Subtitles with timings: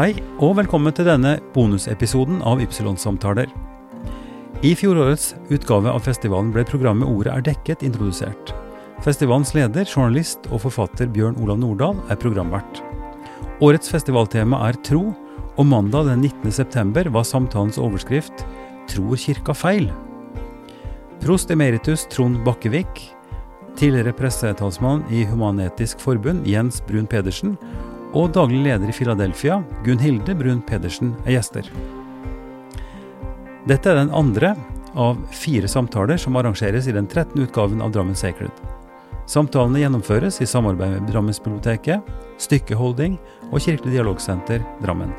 [0.00, 3.50] Hei, og velkommen til denne bonusepisoden av Ypsilon-samtaler.
[4.64, 8.54] I fjorårets utgave av festivalen ble programmet Ordet er dekket introdusert.
[9.04, 12.80] Festivalens leder, journalist og forfatter Bjørn Olav Nordahl er programvert.
[13.60, 15.10] Årets festivaltema er tro,
[15.58, 16.48] og mandag den 19.
[16.62, 18.46] september var samtalens overskrift
[18.88, 19.92] 'Tror kirka feil?'
[21.20, 23.04] Prost emeritus Trond Bakkevik,
[23.76, 27.58] tidligere pressetalsmann i Human-Etisk Forbund Jens Brun Pedersen
[28.16, 31.68] og daglig leder i Philadelphia Gunn Hilde Brun Pedersen er gjester.
[33.68, 34.54] Dette er den andre
[34.98, 37.36] av fire samtaler som arrangeres i den 13.
[37.44, 38.50] utgaven av Drammen Sacred.
[39.30, 42.06] Samtalene gjennomføres i samarbeid med Drammensbiblioteket,
[42.40, 43.18] Stykkeholding
[43.52, 45.12] og Kirkelig dialogsenter Drammen.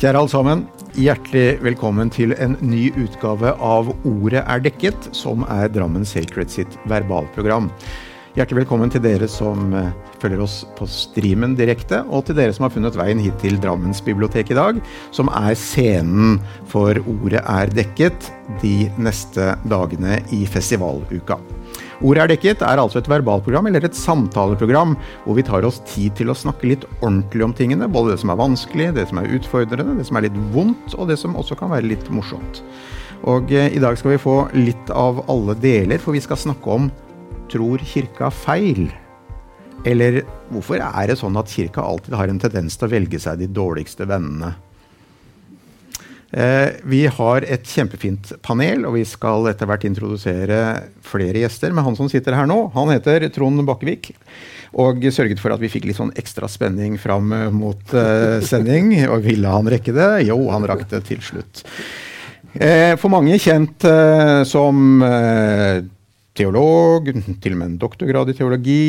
[0.00, 0.62] Kjære alle sammen.
[0.96, 6.78] Hjertelig velkommen til en ny utgave av Ordet er dekket, som er Drammen Sacred sitt
[6.88, 7.68] verbalprogram.
[8.32, 12.64] Hjertelig velkommen til dere som eh, følger oss på streamen direkte, og til dere som
[12.64, 14.78] har funnet veien hit til Drammensbiblioteket i dag,
[15.12, 16.38] som er scenen
[16.72, 18.30] for Ordet er dekket
[18.62, 21.36] de neste dagene i festivaluka.
[22.00, 26.16] Ordet er dekket er altså et verbalprogram eller et samtaleprogram hvor vi tar oss tid
[26.16, 27.92] til å snakke litt ordentlig om tingene.
[27.92, 31.12] Både det som er vanskelig, det som er utfordrende, det som er litt vondt, og
[31.12, 32.64] det som også kan være litt morsomt.
[33.28, 36.80] Og eh, i dag skal vi få litt av alle deler, for vi skal snakke
[36.80, 36.94] om
[37.52, 38.86] Tror kirka feil?
[39.84, 40.22] Eller
[40.52, 43.48] hvorfor er det sånn at kirka alltid har en tendens til å velge seg de
[43.50, 44.54] dårligste vennene?
[46.32, 50.60] Eh, vi har et kjempefint panel, og vi skal etter hvert introdusere
[51.04, 51.74] flere gjester.
[51.76, 54.14] Men han som sitter her nå, han heter Trond Bakkevik.
[54.80, 58.94] Og sørget for at vi fikk litt sånn ekstra spenning fram mot uh, sending.
[59.12, 60.12] Og ville han rekke det?
[60.30, 61.66] Jo, han rakk det til slutt.
[62.56, 63.84] Eh, for mange kjent
[64.48, 65.02] som
[66.36, 67.08] teolog,
[67.42, 68.84] til og med en doktorgrad i teologi.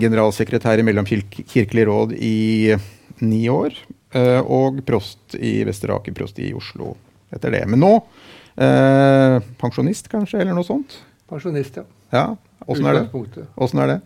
[0.00, 2.76] Generalsekretær i Mellomkirkelig råd i
[3.24, 3.76] ni år.
[4.16, 6.94] Eh, og prost i Vestre Aker prost i Oslo
[7.34, 7.64] etter det.
[7.68, 11.00] Men nå eh, pensjonist, kanskje, eller noe sånt?
[11.28, 11.86] Pensjonist, ja.
[12.14, 12.26] ja.
[12.66, 13.46] Åssen er det?
[13.60, 13.98] Åssen er det?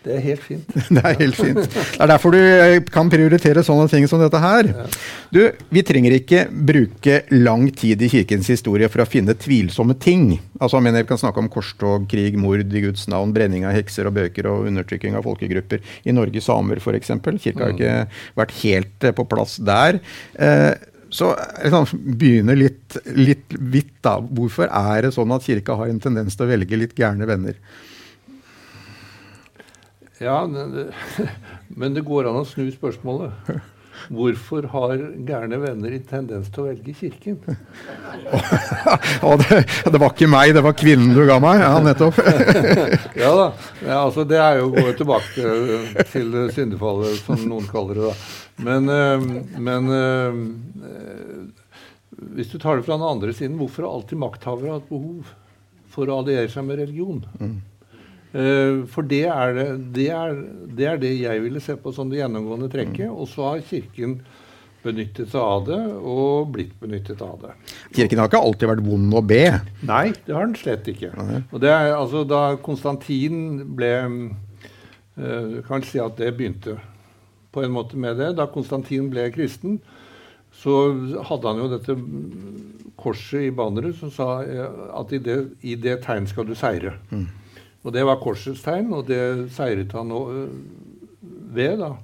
[0.00, 0.70] Det er helt fint.
[0.96, 1.58] det er helt fint.
[1.60, 4.70] Det er derfor du eh, kan prioritere sånne ting som dette her.
[5.28, 10.38] Du, vi trenger ikke bruke lang tid i kirkens historie for å finne tvilsomme ting.
[10.58, 13.76] Altså, jeg mener Vi kan snakke om korstog, krig, mord i Guds navn, brenning av
[13.76, 15.84] hekser og bøker og undertrykking av folkegrupper.
[16.08, 17.12] I Norge samer, f.eks.
[17.44, 17.98] Kirka har ikke
[18.40, 20.00] vært helt eh, på plass der.
[20.40, 20.72] Eh,
[21.10, 24.16] så liksom, begynner litt, litt vidt, da.
[24.22, 27.58] Hvorfor er det sånn at kirka har en tendens til å velge litt gærne venner?
[30.20, 30.44] Ja,
[31.80, 33.32] men det går an å snu spørsmålet.
[34.10, 34.96] Hvorfor har
[35.28, 37.36] gærne venner i tendens til å velge Kirken?
[39.42, 41.56] det, det, var ikke meg, det var kvinnen du ga meg.
[41.62, 42.16] Ja, nettopp.
[43.22, 43.48] ja da.
[43.84, 45.42] Ja, altså, det er jo å gå tilbake
[46.12, 46.26] til
[46.56, 48.06] syndefallet, som noen kaller det.
[48.10, 48.14] da.
[48.70, 49.18] Men, eh,
[49.68, 50.32] men eh,
[52.36, 55.20] hvis du tar det fra den andre siden, hvorfor har alltid makthavere hatt behov
[55.90, 57.20] for å alliere seg med religion?
[57.40, 57.58] Mm.
[58.30, 60.36] Uh, for det er det, det, er,
[60.70, 63.08] det er, det, jeg ville se på som det gjennomgående trekket.
[63.10, 63.16] Mm.
[63.16, 64.20] Og så har Kirken
[64.84, 67.56] benyttet seg av det, og blitt benyttet av det.
[67.96, 69.42] Kirken har ikke alltid vært vond å be?
[69.84, 71.10] Nei, det har den slett ikke.
[71.18, 71.42] Nei.
[71.50, 73.42] Og det er, altså, Da Konstantin
[73.76, 76.78] ble uh, Kan si at det begynte
[77.50, 78.30] på en måte med det.
[78.38, 79.80] Da Konstantin ble kristen,
[80.54, 80.76] så
[81.26, 81.96] hadde han jo dette
[83.00, 85.36] korset i banneret som sa at i det,
[85.66, 86.94] i det tegn skal du seire.
[87.10, 87.26] Mm.
[87.80, 89.20] Og det var korsets tegn, og det
[89.56, 90.50] seiret han øh,
[91.54, 91.78] ved.
[91.80, 91.94] da.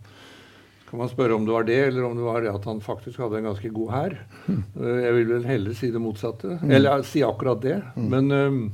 [0.87, 3.21] Kan man spørre om det var det, eller om det var det at han faktisk
[3.21, 4.17] hadde en ganske god hær.
[4.47, 4.65] Mm.
[5.03, 6.57] Jeg vil vel heller si det motsatte.
[6.63, 6.73] Mm.
[6.79, 7.77] Eller si akkurat det.
[7.97, 8.09] Mm.
[8.15, 8.73] Men,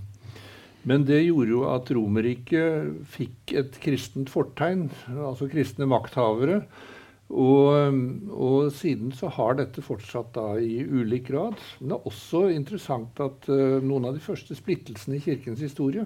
[0.85, 6.62] men, det gjorde jo at Romerriket fikk et kristent fortegn, altså kristne makthavere.
[7.33, 7.97] Og,
[8.29, 11.57] og, siden så har dette fortsatt da i ulik grad.
[11.81, 13.49] Men det er også interessant at
[13.83, 16.05] noen av de første splittelsene i kirkens historie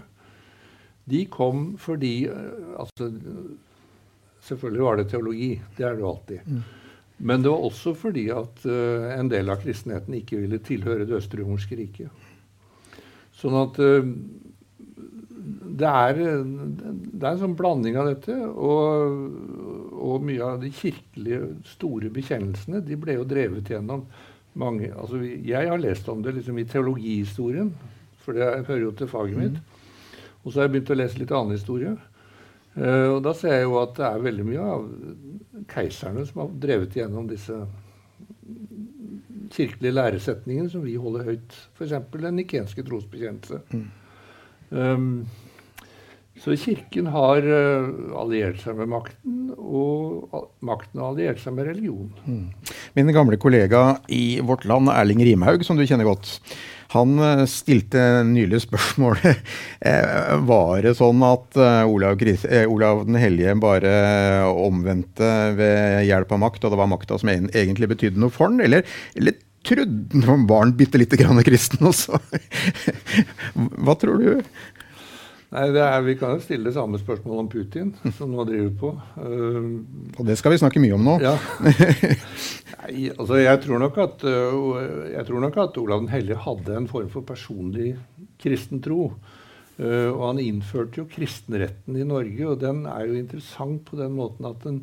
[1.06, 3.10] de kom fordi eh, altså,
[4.46, 5.48] Selvfølgelig var det teologi.
[5.74, 6.44] Det er det jo alltid.
[6.46, 6.58] Mm.
[7.16, 11.16] Men det var også fordi at uh, en del av kristenheten ikke ville tilhøre det
[11.16, 12.28] østerromerske riket.
[13.34, 14.06] Sånn at uh,
[15.80, 18.36] det, er, det er en sånn blanding av dette.
[18.36, 19.26] Og,
[19.96, 24.06] og, mye av de kirkelige store bekjennelsene de ble jo drevet gjennom
[24.56, 27.74] mange altså Jeg har lest om det liksom i teologihistorien,
[28.22, 29.58] for det hører jo til faget mitt.
[30.46, 31.96] Og så har jeg begynt å lese litt annen historie.
[32.76, 34.86] Uh, og da ser jeg jo at det er veldig mye av
[35.72, 37.56] keiserne som har drevet gjennom disse
[39.54, 41.56] kirkelige læresetningene som vi holder høyt.
[41.74, 41.96] F.eks.
[42.12, 43.62] den nikenske trosbekjennelse.
[43.72, 43.90] Mm.
[44.70, 45.10] Um,
[46.36, 47.86] Så Kirken har uh,
[48.20, 52.10] alliert seg med makten, og makten har alliert seg med religion.
[52.26, 52.50] Mm.
[52.98, 56.36] Min gamle kollega i Vårt Land, Erling Rimhaug, som du kjenner godt,
[56.94, 59.40] han uh, stilte nylig spørsmålet
[59.86, 62.22] uh, Var det sånn at Olav,
[62.70, 63.92] Olav, den hellige bare
[64.50, 68.60] omvendte ved hjelp av makt, og det var makta som egentlig betydde noe for han,
[68.62, 68.86] eller,
[69.18, 72.20] eller trodde han var bitte lite grann kristen også?
[73.84, 74.30] Hva tror du?
[75.54, 78.90] Nei, er, Vi kan jo stille det samme spørsmålet om Putin, som nå driver på.
[79.20, 81.16] Uh, og det skal vi snakke mye om nå.
[81.22, 81.36] Ja.
[82.82, 86.78] Nei, altså jeg tror, nok at, uh, jeg tror nok at Olav den hellige hadde
[86.80, 87.94] en form for personlig
[88.42, 89.12] kristen tro.
[89.78, 94.16] Uh, og han innførte jo kristenretten i Norge, og den er jo interessant på den
[94.18, 94.82] måten at den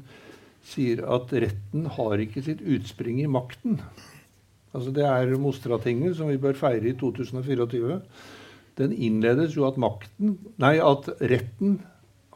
[0.63, 3.81] sier at retten har ikke sitt utspring i makten.
[4.73, 7.99] Altså Det er Mostratinget, som vi bør feire i 2024
[8.79, 11.81] den innledes jo at makten Nei, at retten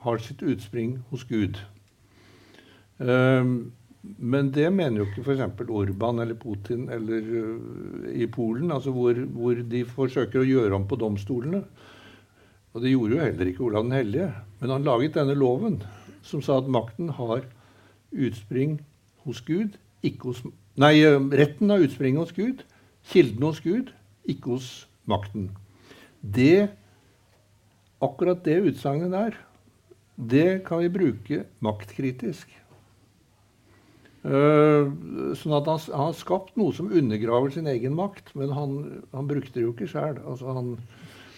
[0.04, 1.58] har sitt utspring hos Gud.
[2.98, 5.70] Um, men det mener jo ikke f.eks.
[5.74, 10.88] Orban eller Putin eller uh, i Polen, altså hvor, hvor, de forsøker å gjøre om
[10.88, 11.64] på domstolene.
[12.74, 14.30] Og det gjorde jo heller ikke Olav den hellige.
[14.62, 15.82] Men han laget denne loven
[16.26, 17.46] som sa at makten har
[18.14, 18.78] utspring
[19.26, 20.46] hos Gud, ikke hos
[20.78, 22.62] Nei, uh, retten har utspring hos Gud,
[23.10, 23.90] kilden hos Gud,
[24.30, 24.68] ikke hos
[25.10, 25.50] makten.
[26.22, 26.70] Det,
[28.04, 29.38] akkurat det utsagnet der,
[30.18, 32.50] det kan vi bruke maktkritisk.
[34.28, 34.90] Uh,
[35.38, 38.80] sånn at han, han, har skapt noe som undergraver sin egen makt, men han,
[39.14, 40.18] han brukte det jo ikke sjøl.
[40.28, 40.74] Altså han,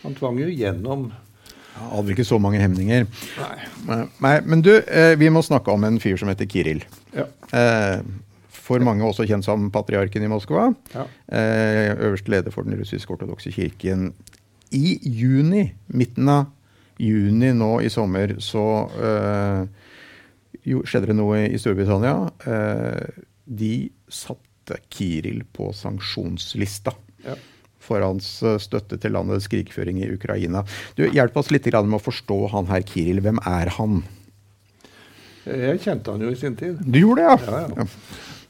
[0.02, 1.10] han, tvang jo gjennom
[1.80, 3.06] hadde ikke så mange hemninger.
[3.40, 4.08] Nei.
[4.20, 6.82] Nei men du, eh, vi må snakke om en fyr som heter Kiril.
[7.16, 7.28] Ja.
[7.56, 8.02] Eh,
[8.50, 10.70] for mange også kjent som patriarken i Moskva.
[10.94, 11.06] Ja.
[11.32, 14.12] Eh, øverste leder for den russisk-ortodokse kirken
[14.76, 16.50] i juni, midten av
[17.00, 19.64] juni nå i sommer, så uh,
[20.68, 22.28] jo, skjedde det noe i Storbritannia.
[22.44, 26.94] Uh, de satte Kiril på sanksjonslista.
[27.26, 27.38] Ja.
[27.80, 30.62] For hans eh, støtte til landets krigføring i Ukraina.
[30.94, 33.24] Du, Hjelp oss litt med å forstå han her Kiril.
[33.26, 34.04] Hvem er han?
[35.48, 36.84] Jeg kjente han jo i sin tid.
[36.84, 37.64] Du gjorde det, ja?
[37.64, 37.88] ja, ja.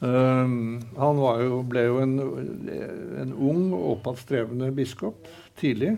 [0.00, 2.14] Um, han jo, ble jo en,
[3.20, 5.28] en ung, oppadstrevende biskop
[5.60, 5.94] tidlig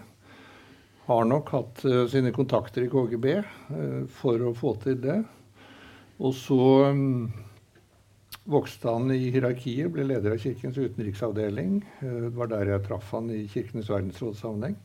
[1.06, 5.18] har nok hatt uh, sine kontakter i KGB eh, for å få til det.
[6.22, 6.58] Og så
[6.92, 7.24] um,
[8.46, 11.80] vokste han i hierarkiet, ble leder av Kirkens utenriksavdeling.
[12.02, 14.78] Uh, det var der jeg traff han i Kirkenes verdensrådssammenheng.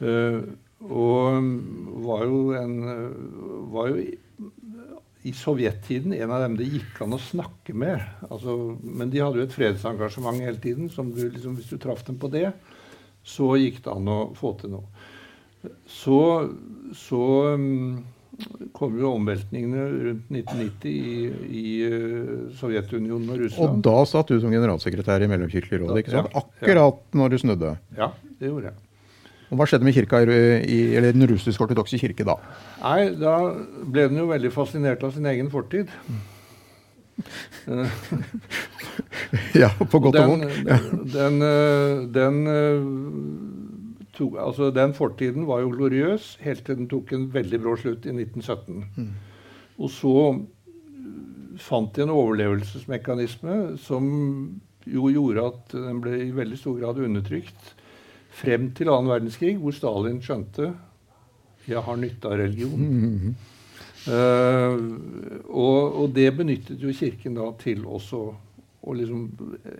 [0.00, 1.48] og um,
[2.06, 2.76] var jo en
[3.70, 4.14] var jo i,
[5.28, 8.00] i sovjettiden en av dem det gikk an å snakke med.
[8.30, 10.88] Altså, men de hadde jo et fredsengasjement hele tiden.
[10.88, 12.48] som du, liksom, Hvis du traff dem på det,
[13.22, 14.88] så gikk det an å få til noe.
[15.90, 16.48] Så,
[16.96, 17.24] så
[17.54, 18.04] um,
[18.76, 21.24] kom jo omveltningene rundt 1990 i,
[21.60, 23.80] i uh, Sovjetunionen og Russland.
[23.80, 26.32] Og da satt du som generalsekretær i Mellomkirkelig råd, ikke sant?
[26.32, 27.18] Akkurat ja.
[27.20, 27.74] når du snudde?
[27.98, 28.08] Ja,
[28.40, 28.78] det gjorde jeg.
[29.50, 32.36] Og Hva skjedde med kirka i, eller den russisk-ortodokse kirke da?
[32.84, 33.34] Nei, Da
[33.82, 35.90] ble den jo veldig fascinert av sin egen fortid.
[39.62, 40.46] ja, på godt og vondt.
[40.64, 40.78] Den,
[41.10, 41.34] den,
[42.14, 43.59] den, den
[44.20, 48.06] to, altså Den fortiden var jo gloriøs helt til den tok en veldig brå slutt
[48.06, 48.84] i 1917.
[48.96, 49.12] Mm.
[49.80, 50.14] Og så
[51.60, 54.04] fant de en overlevelsesmekanisme som
[54.88, 57.74] jo gjorde at den ble i veldig stor grad undertrykt
[58.40, 60.70] frem til annen verdenskrig, hvor Stalin skjønte
[61.68, 62.80] jeg har nytte av religion.
[62.80, 63.34] Mm -hmm.
[64.08, 68.34] uh, og, og, det benyttet jo Kirken da til også
[68.82, 69.28] å liksom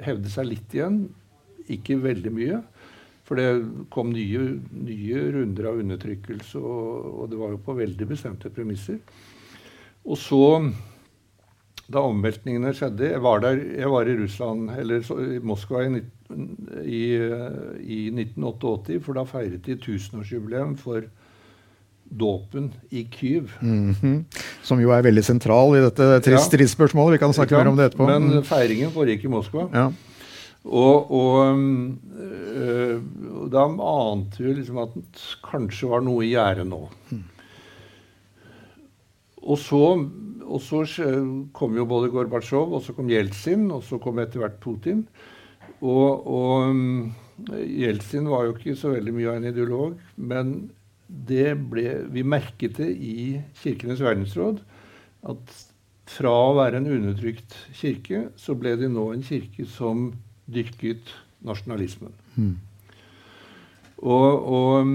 [0.05, 1.09] hevde seg litt igjen.
[1.69, 2.63] Ikke veldig mye.
[3.31, 3.51] For det
[3.95, 8.97] kom nye, nye runder av undertrykkelse, og, og, det var jo på veldig bestemte premisser.
[10.03, 10.41] Og så,
[11.87, 16.03] da omveltningene skjedde Jeg var, der, jeg var i Russland, eller så, i Moskva i,
[16.83, 17.05] i,
[17.87, 21.07] i 1988, for da feiret de tusenårsjubileum for
[22.11, 23.55] dåpen i Kyiv.
[23.63, 24.25] Mm -hmm.
[24.63, 27.11] Som jo er veldig sentral i dette trist ja.
[27.11, 28.07] Vi kan snakke mer om det etterpå.
[28.07, 28.43] Men mm.
[28.43, 29.69] feiringen foregikk i Moskva.
[29.73, 29.93] Ja.
[30.65, 31.59] Og, og
[32.21, 33.01] øh,
[33.53, 36.83] da ante vi liksom at det kanskje var noe i gjære nå.
[39.41, 39.81] Og så,
[40.45, 40.83] og så,
[41.57, 45.07] kom jo både Gorbatsjov, og så kom Jeltsin, og så kom etter hvert Putin.
[45.81, 50.55] Og, og Jeltsin var jo ikke så veldig mye av en ideolog, men
[51.09, 54.61] det ble, vi merket det i Kirkenes verdensråd
[55.31, 55.57] at
[56.11, 60.11] fra å være en undertrykt kirke, så ble det nå en kirke som
[60.55, 61.13] dyrket
[61.47, 62.13] nasjonalismen.
[62.37, 62.57] Mm.
[64.01, 64.95] Og, og,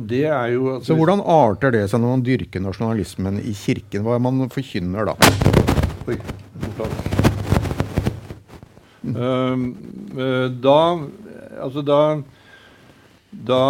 [0.00, 4.04] Det er jo Så hvordan arter det seg når man dyrker nasjonalismen i kirken?
[4.06, 5.16] Hva er man forkynner da?
[6.08, 6.16] Oi,
[9.04, 9.16] mm.
[10.16, 10.78] Uh, da
[11.60, 12.22] Altså, da
[13.30, 13.60] Da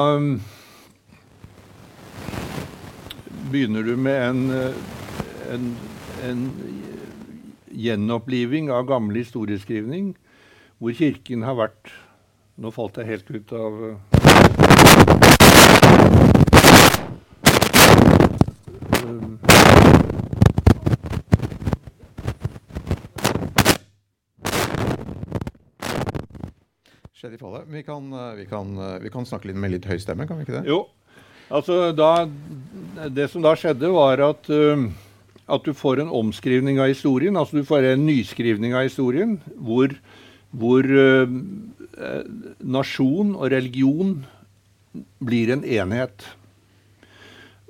[3.50, 4.50] begynner du med en,
[5.50, 5.64] en,
[6.22, 6.42] en
[7.74, 10.12] gjenoppliving av gammel historieskrivning,
[10.80, 11.92] hvor Kirken har vært
[12.60, 13.76] Nå falt jeg helt ut av
[27.20, 27.64] Skjedde i fallet.
[27.68, 30.38] Vi kan, eh, vi, kan, eh, vi kan, snakke litt med litt høy stemme, kan
[30.38, 30.62] vi ikke det?
[30.68, 30.86] Jo.
[31.52, 32.24] Altså, da,
[33.12, 34.86] det som da skjedde, var at, uh,
[35.44, 37.36] at du får en omskrivning av historien.
[37.36, 39.92] Altså du får en nyskrivning av historien hvor,
[40.50, 41.30] hvor uh,
[42.60, 44.14] nasjon og religion
[45.22, 46.24] blir en enhet.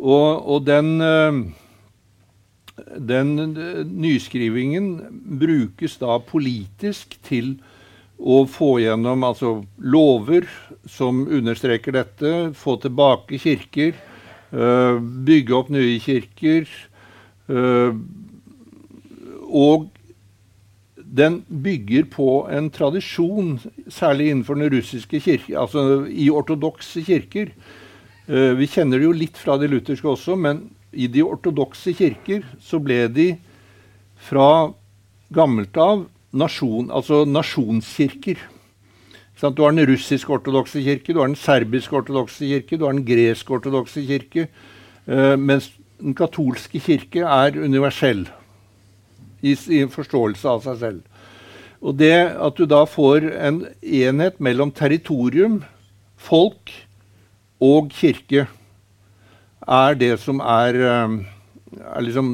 [0.01, 1.43] Og, og den, uh,
[2.97, 3.35] den
[4.01, 4.95] nyskrivingen
[5.41, 7.59] brukes da politisk til
[8.21, 10.49] å få gjennom altså, lover
[10.89, 13.95] som understreker dette, få tilbake kirker,
[14.51, 16.69] bygge opp nye kirker.
[19.49, 19.87] Og
[21.11, 23.57] den bygger på en tradisjon,
[23.91, 27.51] særlig innenfor den russiske kirke, altså i ortodokse kirker.
[28.31, 32.47] Uh, vi kjenner det jo litt fra de lutherske også, men i de ortodokse kirker
[32.63, 33.33] så ble de
[34.23, 34.71] fra
[35.35, 38.39] gammelt av nasjon, altså nasjonskirker.
[39.41, 44.51] Du har den russisk-ortodokse kirke, du har den serbisk-ortodokse kirke, du har den gresk-ortodokse kirke.
[45.11, 48.29] Uh, mens den katolske kirke er universell
[49.43, 51.27] i, i, forståelse av seg selv.
[51.81, 55.63] Og det at du da får en enhet mellom territorium,
[56.21, 56.73] folk
[57.61, 58.47] og kirke,
[59.71, 61.19] er det som er, uh,
[61.81, 62.31] er liksom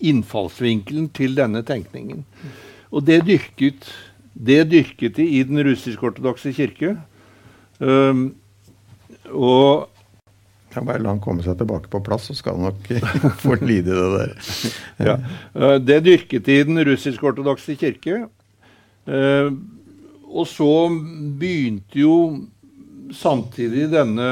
[0.00, 2.24] innfallsvinkelen til denne tenkningen.
[2.90, 3.88] Og det dyrket,
[4.34, 6.96] det dyrket de i den russisk-ortodokse kirke.
[7.80, 8.34] Um,
[9.28, 9.88] og
[10.72, 12.90] kan bare la han komme seg tilbake på plass, så skal han nok
[13.44, 14.32] få lide det der.
[15.10, 15.16] ja.
[15.54, 18.24] Uh, det dyrket i den russisk-ortodokse kirke.
[19.10, 19.52] Uh,
[20.30, 20.72] og så
[21.40, 22.16] begynte jo
[23.16, 24.28] samtidig denne,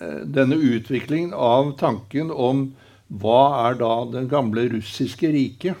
[0.00, 2.70] uh, denne utviklingen av tanken om
[3.14, 5.76] hva er da det gamle russiske riket?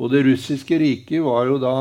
[0.00, 1.74] Og det russiske riket var jo da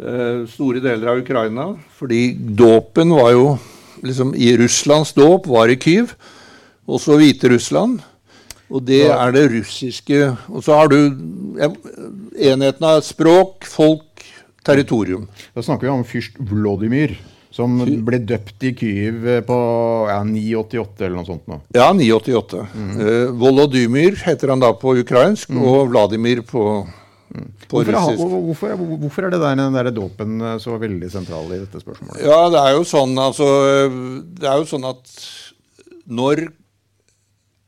[0.00, 1.66] eh, store deler av Ukraina.
[1.98, 3.46] Fordi dåpen var jo
[4.02, 6.14] liksom i Russlands dåp var i Kyiv.
[6.88, 8.00] Også Hviterussland.
[8.72, 9.18] Og det ja.
[9.26, 10.18] er det russiske
[10.48, 10.96] Og så har du
[12.40, 14.24] enheten av språk, folk,
[14.64, 15.26] territorium.
[15.52, 17.18] Da snakker vi om fyrst Vlodimir.
[17.52, 19.56] Som ble døpt i Kyiv på
[20.08, 21.42] ja, 988 eller noe sånt.
[21.50, 21.58] Nå.
[21.76, 22.62] Ja, 988.
[22.72, 22.94] Mm.
[22.96, 25.60] Uh, Volodymyr heter han da på ukrainsk, mm.
[25.60, 26.62] og Vladimir på
[27.32, 31.80] Hvorfor, hvorfor, hvorfor, er det der, den der dåpen eh, så veldig sentral i dette
[31.80, 32.20] spørsmålet?
[32.26, 33.46] Ja, Det er jo sånn, altså,
[34.36, 35.14] det er jo sånn at
[36.12, 36.50] når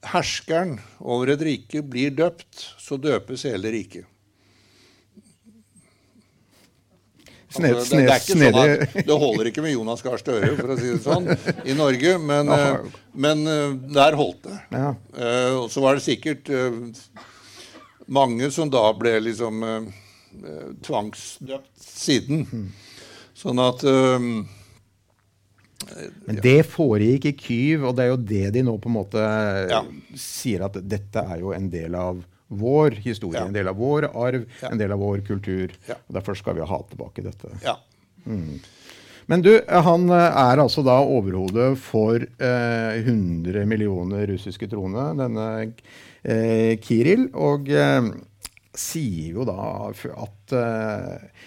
[0.04, 4.10] herskeren over et rike blir døpt, så døpes hele riket.
[7.54, 10.76] Altså, det, det, er sånn at, det holder ikke med Jonas Gahr Støre, for å
[10.76, 11.28] si det sånn,
[11.64, 14.58] i Norge, men, eh, men eh, der holdt det.
[14.74, 14.90] Ja.
[15.62, 16.50] Og så var det sikkert
[18.06, 19.88] mange som da ble liksom eh,
[20.84, 22.44] tvangsdøpt siden.
[22.50, 22.68] Mm.
[23.34, 24.28] Sånn at eh,
[26.28, 29.24] Men det foregikk i Kyv, og det er jo det de nå på en måte
[29.70, 29.82] ja.
[30.18, 32.22] sier at dette er jo en del av
[32.54, 33.48] vår historie, ja.
[33.48, 34.70] en del av vår arv, ja.
[34.70, 35.74] en del av vår kultur.
[35.90, 37.50] og Derfor skal vi ha tilbake dette.
[37.64, 37.78] Ja.
[38.24, 38.60] Mm.
[39.30, 45.48] Men du, han er altså da overhodet for eh, 100 millioner russiske troende, denne
[46.22, 47.30] eh, Kiril.
[47.32, 48.10] Og eh,
[48.74, 51.44] sier jo da at eh,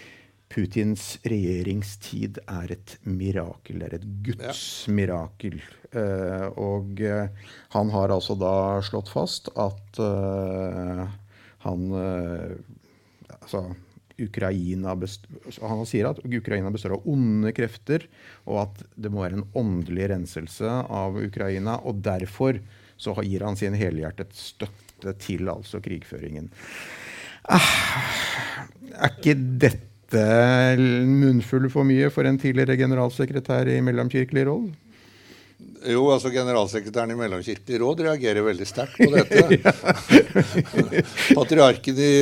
[0.48, 3.82] Putins regjeringstid er et mirakel.
[3.84, 4.94] Er et Guds ja.
[4.96, 5.60] mirakel.
[5.92, 7.28] Eh, og eh,
[7.76, 8.54] han har altså da
[8.84, 10.02] slått fast at
[11.64, 11.84] han
[13.38, 13.60] Altså
[14.18, 18.06] Ukraina han sier at Ukraina består av onde krefter,
[18.48, 21.78] og at det må være en åndelig renselse av Ukraina.
[21.86, 22.60] Og derfor
[22.98, 26.50] så gir han sin helhjertet støtte til altså krigføringen.
[27.48, 27.70] Ah,
[28.98, 30.24] er ikke dette
[30.78, 34.68] munnfull for mye for en tidligere generalsekretær i Mellomkirkelig råd?
[35.58, 39.72] Jo, altså generalsekretæren i Mellomkirkelig råd reagerer veldig sterkt på dette.
[41.38, 42.12] Patriarken i,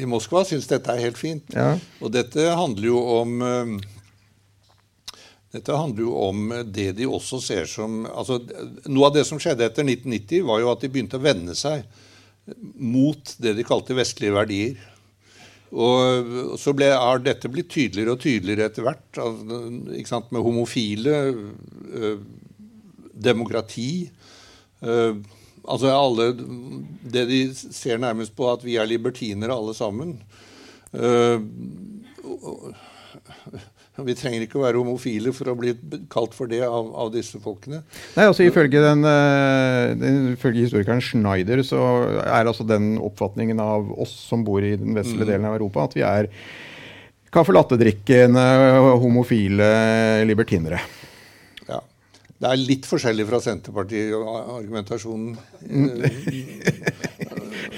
[0.00, 1.52] i, Moskva syns dette er helt fint.
[1.52, 1.74] Ja.
[2.00, 3.42] Og dette handler jo om
[5.52, 8.38] Dette handler jo om det de også ser som altså,
[8.88, 11.84] Noe av det som skjedde etter 1990, var jo at de begynte å vende seg
[12.80, 14.80] mot det de kalte vestlige verdier.
[15.72, 19.20] Og så har dette blitt tydeligere og tydeligere etter hvert.
[19.22, 21.14] Altså, med homofile,
[21.92, 22.18] øh,
[23.24, 24.10] demokrati
[24.84, 25.16] øh,
[25.68, 26.32] Altså alle
[27.12, 30.22] Det de ser nærmest på at vi er libertinere alle sammen.
[30.92, 31.40] Øh,
[34.00, 35.74] vi trenger ikke å være homofile for å bli
[36.12, 37.82] kalt for det av, av disse folkene.
[38.16, 41.80] Nei, altså Ifølge, den, eh, den, ifølge historikeren Schneider så
[42.24, 45.32] er altså den oppfatningen av oss som bor i den vestlige mm.
[45.34, 46.30] delen av Europa, at vi er
[47.32, 49.68] kaffelattedrikkende latte-drikkende homofile
[50.28, 50.80] libertinere.
[51.68, 51.80] Ja.
[52.42, 55.36] Det er litt forskjellig fra Senterpartiet-argumentasjonen.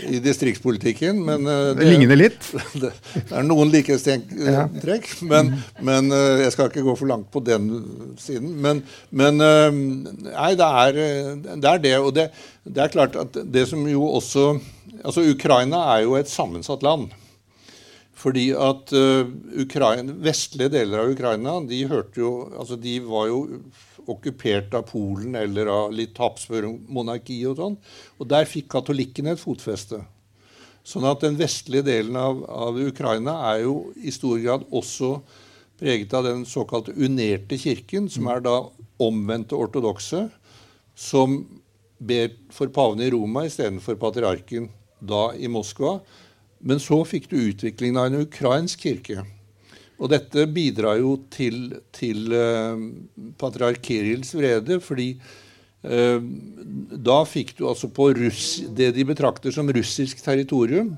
[0.04, 1.25] Mm i distriktspolitikken.
[1.25, 2.50] Men eh, det, det ligner litt?
[2.84, 5.12] Det, det er noen likhetstrekk.
[5.28, 5.52] Men,
[5.84, 7.70] men, eh, jeg skal ikke gå for langt på den
[8.20, 8.54] siden.
[8.64, 8.82] Men,
[9.14, 9.68] men eh,
[10.30, 11.02] nei, det er,
[11.54, 11.96] det er det.
[12.00, 12.28] Og det,
[12.64, 14.54] det, er klart at det som jo også
[15.04, 17.11] Altså, Ukraina er jo et sammensatt land.
[18.16, 23.40] Fordi at Ukraina, vestlige deler av Ukraina de hørte jo, altså de var jo
[24.11, 27.78] okkupert av Polen eller av litt Habsburg-monarki og sånn.
[28.20, 30.02] Og der fikk katolikkene et fotfeste.
[30.84, 35.16] Sånn at den vestlige delen av, av, Ukraina er jo i stor grad også
[35.80, 38.58] preget av den såkalte unerte kirken, som er da
[39.02, 40.26] omvendte ortodokse,
[40.94, 41.40] som
[41.99, 44.68] ber for paven i Roma istedenfor patriarken
[45.00, 45.99] da i Moskva.
[46.61, 49.25] Men så fikk du utviklingen av en ukrainsk kirke.
[50.00, 52.78] Og dette bidrar jo til, til uh,
[53.38, 55.12] patriark Kirils vrede, fordi
[55.86, 56.18] uh,
[57.10, 60.96] da fikk du altså på russ, det de betrakter som russisk territorium,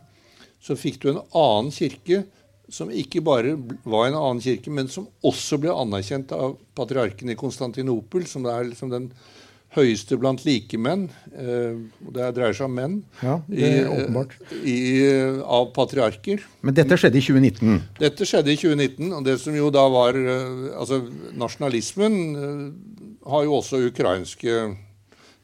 [0.62, 2.24] så fikk du en annen kirke
[2.72, 3.54] som ikke bare
[3.86, 8.72] var en annen kirke, men som også ble anerkjent av patriarken i Konstantinopel, som er
[8.72, 9.10] liksom den
[9.76, 11.76] høyeste blant likemenn, eh,
[12.14, 14.36] det dreier seg om menn, ja, det er åpenbart.
[14.62, 14.94] I, i,
[15.42, 16.44] av patriarker.
[16.66, 17.76] Men dette skjedde i 2019?
[18.00, 19.12] Dette skjedde i 2019.
[19.18, 20.44] Og det som jo da var eh,
[20.76, 21.00] Altså,
[21.38, 22.64] nasjonalismen eh,
[23.30, 24.56] har jo også ukrainske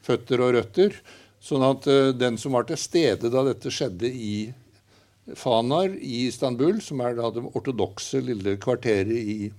[0.03, 0.97] føtter og røtter.
[1.43, 4.35] Sånn at den som var til stede da dette skjedde i
[5.35, 9.49] Fanar i Istanbul, som er da det ortodokse lille kvarteret i,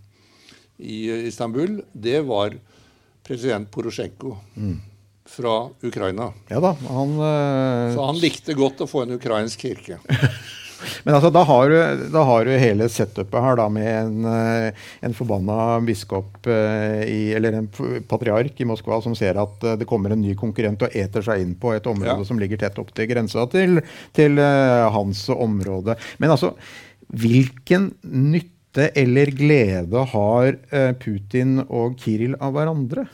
[0.80, 2.56] i Istanbul, det var
[3.26, 4.74] president Porosjenko mm.
[5.36, 6.32] fra Ukraina.
[6.48, 7.94] Ja da, han, uh...
[7.94, 10.00] Så han likte godt å få en ukrainsk kirke.
[11.04, 14.86] Men altså, da har, du, da har, du, hele setupet her da, med en, eh,
[15.06, 17.68] en forbanna biskop uh, i, eller en
[18.08, 21.44] patriark i Moskva som ser at uh, det kommer en ny konkurrent og eter seg
[21.44, 22.28] inn på et område ja.
[22.28, 23.80] som ligger tett opp til grensa til,
[24.16, 24.40] til
[24.94, 25.96] hans område.
[26.20, 26.52] Men altså,
[27.14, 33.06] hvilken nytte nytte eller glede har eh, Putin og Kiril av hverandre?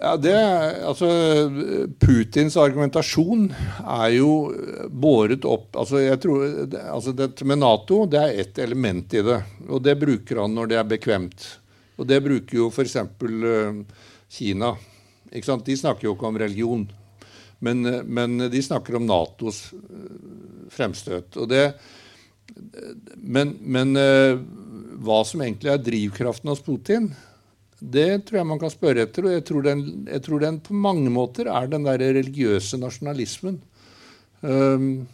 [0.00, 0.32] Ja, det,
[0.86, 1.06] altså,
[2.00, 3.50] Putins argumentasjon
[3.84, 4.30] er jo
[4.88, 6.46] båret opp altså, jeg tror,
[6.88, 9.42] altså Dette med Nato det er ett element i det.
[9.68, 11.44] Og det bruker han når det er bekvemt.
[11.98, 12.96] Og det bruker jo f.eks.
[12.96, 13.84] Eh,
[14.30, 14.74] Kina.
[15.32, 15.66] Ikke sant?
[15.66, 16.88] De snakker jo ikke om religion.
[17.60, 19.74] Men, men de snakker om Natos
[20.72, 21.36] fremstøt.
[21.36, 21.74] Og det,
[23.16, 24.40] men, men uh,
[25.00, 27.10] hva som egentlig er drivkraften hos Putin,
[27.80, 29.26] det tror jeg man kan spørre etter.
[29.26, 33.60] Og jeg tror den, jeg tror den på mange måter er den der religiøse nasjonalismen.
[34.40, 35.08] Um,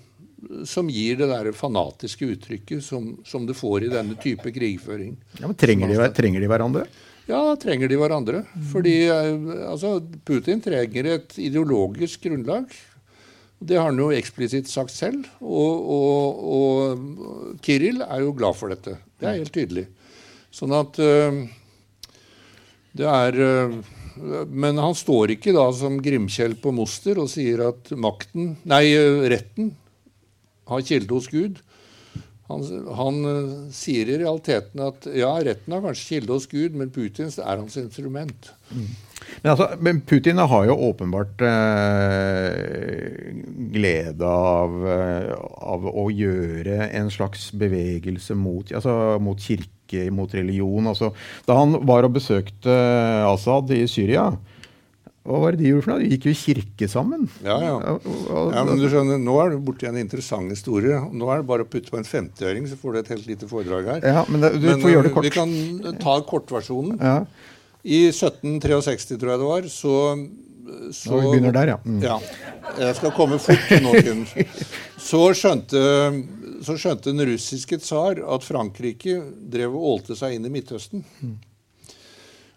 [0.68, 5.16] som gir det der fanatiske uttrykket som, som, det får i denne type krigføring.
[5.40, 6.84] Ja, men trenger de, trenger de hverandre?
[7.26, 8.42] Ja, da trenger de hverandre.
[8.70, 9.96] Fordi eh, altså,
[10.28, 12.68] Putin trenger et ideologisk grunnlag
[13.58, 15.24] det har han jo eksplisitt sagt selv.
[15.40, 18.98] Og, og, og Kiril er jo glad for dette.
[19.16, 19.86] Det er helt tydelig.
[20.52, 21.44] Sånn at øh,
[22.96, 23.78] det er øh,
[24.48, 28.84] Men han står ikke da som Grimkjell på Moster og sier at makten, nei,
[29.28, 29.74] retten
[30.70, 31.60] har kilde hos Gud.
[32.48, 32.62] Han,
[32.96, 33.18] han
[33.74, 37.76] sier i realiteten at ja, retten har kanskje kilde hos Gud, men Putins er hans
[37.80, 38.52] instrument.
[38.70, 38.88] Mm.
[39.42, 42.56] Men, altså, men, Putin har jo åpenbart eh,
[43.76, 45.32] glede av, eh,
[45.74, 50.90] av, å gjøre en slags bevegelse mot, altså, mot kirke, mot religion.
[50.92, 51.12] Altså,
[51.48, 52.76] da han var og besøkte
[53.26, 54.30] Assad i Syria,
[55.26, 56.04] hva var det de gjorde for noe?
[56.04, 57.24] De gikk jo i kirke sammen.
[57.42, 57.96] Ja, ja.
[58.54, 61.00] ja men du skjønner, Nå er du borti en interessant historie.
[61.10, 63.50] Nå er det bare å putte på en 50-øring, så får du et helt lite
[63.50, 64.06] foredrag her.
[64.06, 65.26] Ja, Men, det, du men, får gjøre det kort.
[65.26, 67.02] Vi kan ta kortversjonen.
[67.02, 67.18] Ja.
[67.86, 69.94] I 1763, tror jeg det var, så,
[70.90, 71.78] så Vi begynner der, ja.
[71.84, 72.00] Mm.
[72.02, 72.16] ja.
[72.80, 74.24] Jeg skal komme fort til Kim.
[75.06, 75.80] Så skjønte,
[76.66, 79.20] så skjønte den russiske tsar at Frankrike
[79.52, 81.04] drev og ålte seg inn i Midtøsten.
[81.22, 81.36] Mm.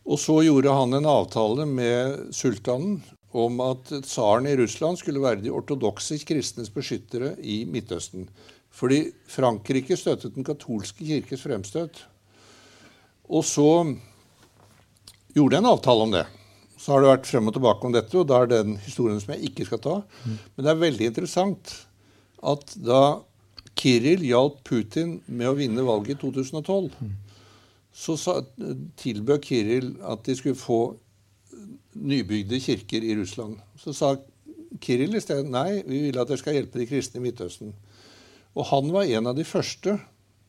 [0.10, 2.98] Og så gjorde han en avtale med sultanen
[3.38, 8.26] om at tsaren i Russland skulle være de ortodokse kristnes beskyttere i Midtøsten.
[8.74, 12.02] Fordi Frankrike støttet den katolske kirkes fremstøt.
[13.30, 13.70] Og så
[15.36, 16.26] gjorde en avtale om det.
[16.80, 19.20] Så har det vært frem og tilbake om dette, og da er det den historien
[19.20, 19.96] som jeg ikke skal ta.
[20.56, 21.74] Men det er veldig interessant
[22.50, 23.02] at da
[23.80, 26.90] Kiril hjalp Putin med å vinne valget i 2012,
[27.96, 28.16] så
[29.00, 30.82] tilbød Kiril at de skulle få
[32.00, 33.58] nybygde kirker i Russland.
[33.80, 34.14] Så sa
[34.84, 37.74] Kiril i stedet nei, vi vil at dere skal hjelpe de kristne i Midtøsten.
[38.56, 39.98] Og han var en av de første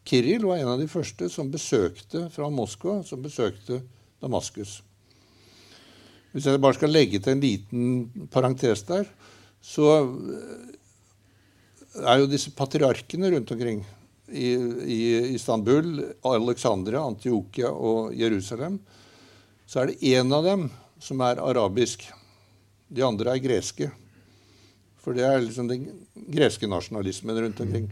[0.09, 3.83] Kiril var en av de første som besøkte fra Moskva, som besøkte
[4.21, 4.81] Damaskus.
[6.31, 9.09] Hvis jeg bare skal legge til en liten parentes der,
[9.61, 9.87] så
[12.01, 13.83] er jo disse patriarkene rundt omkring
[14.31, 14.53] i,
[14.87, 15.01] i
[15.35, 18.79] Istanbul, Alexandria, Antiokia og Jerusalem,
[19.67, 20.69] så er det én av dem
[21.03, 22.05] som er arabisk.
[22.91, 23.91] De andre er greske.
[25.01, 25.87] For det er liksom den
[26.31, 27.89] greske nasjonalismen rundt omkring.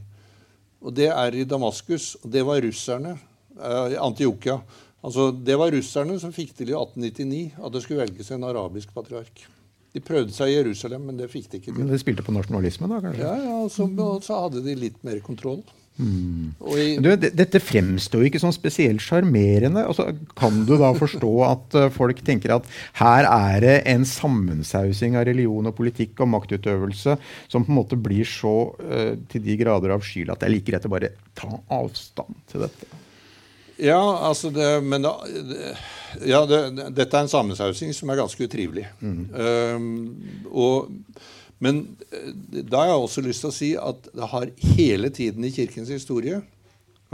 [0.83, 2.17] Og det er i Damaskus.
[2.23, 3.17] Og det var russerne.
[3.59, 4.59] Eh, Antiokia.
[5.07, 8.91] Altså, det var russerne som fikk til i 1899 at det skulle velges en arabisk
[8.97, 9.47] patriark.
[9.95, 11.81] De prøvde seg i Jerusalem, men det fikk de ikke til.
[11.81, 13.03] Men de spilte på nasjonalisme, da?
[13.05, 13.25] kanskje?
[13.25, 15.63] Ja, ja og så, og så hadde de litt mer kontroll.
[15.99, 16.53] Mm.
[16.79, 19.83] I, du, dette fremstår jo ikke sånn spesielt sjarmerende.
[19.83, 22.69] Altså, kan du da forstå at uh, folk tenker at
[23.01, 27.19] her er det en sammensausing av religion og politikk og maktutøvelse
[27.51, 30.71] som på en måte blir så uh, til de grader avskyelig at det er like
[30.71, 32.93] greit å bare ta avstand til dette?
[33.79, 35.13] Ja, altså det, men da,
[36.27, 36.61] ja, det,
[36.97, 38.89] dette er en sammensausing som er ganske utrivelig.
[38.99, 39.21] Mm.
[39.31, 40.89] Um, og,
[41.63, 42.33] men eh,
[42.67, 45.93] da har jeg også lyst til å si at det har hele tiden i Kirkens
[45.95, 46.41] historie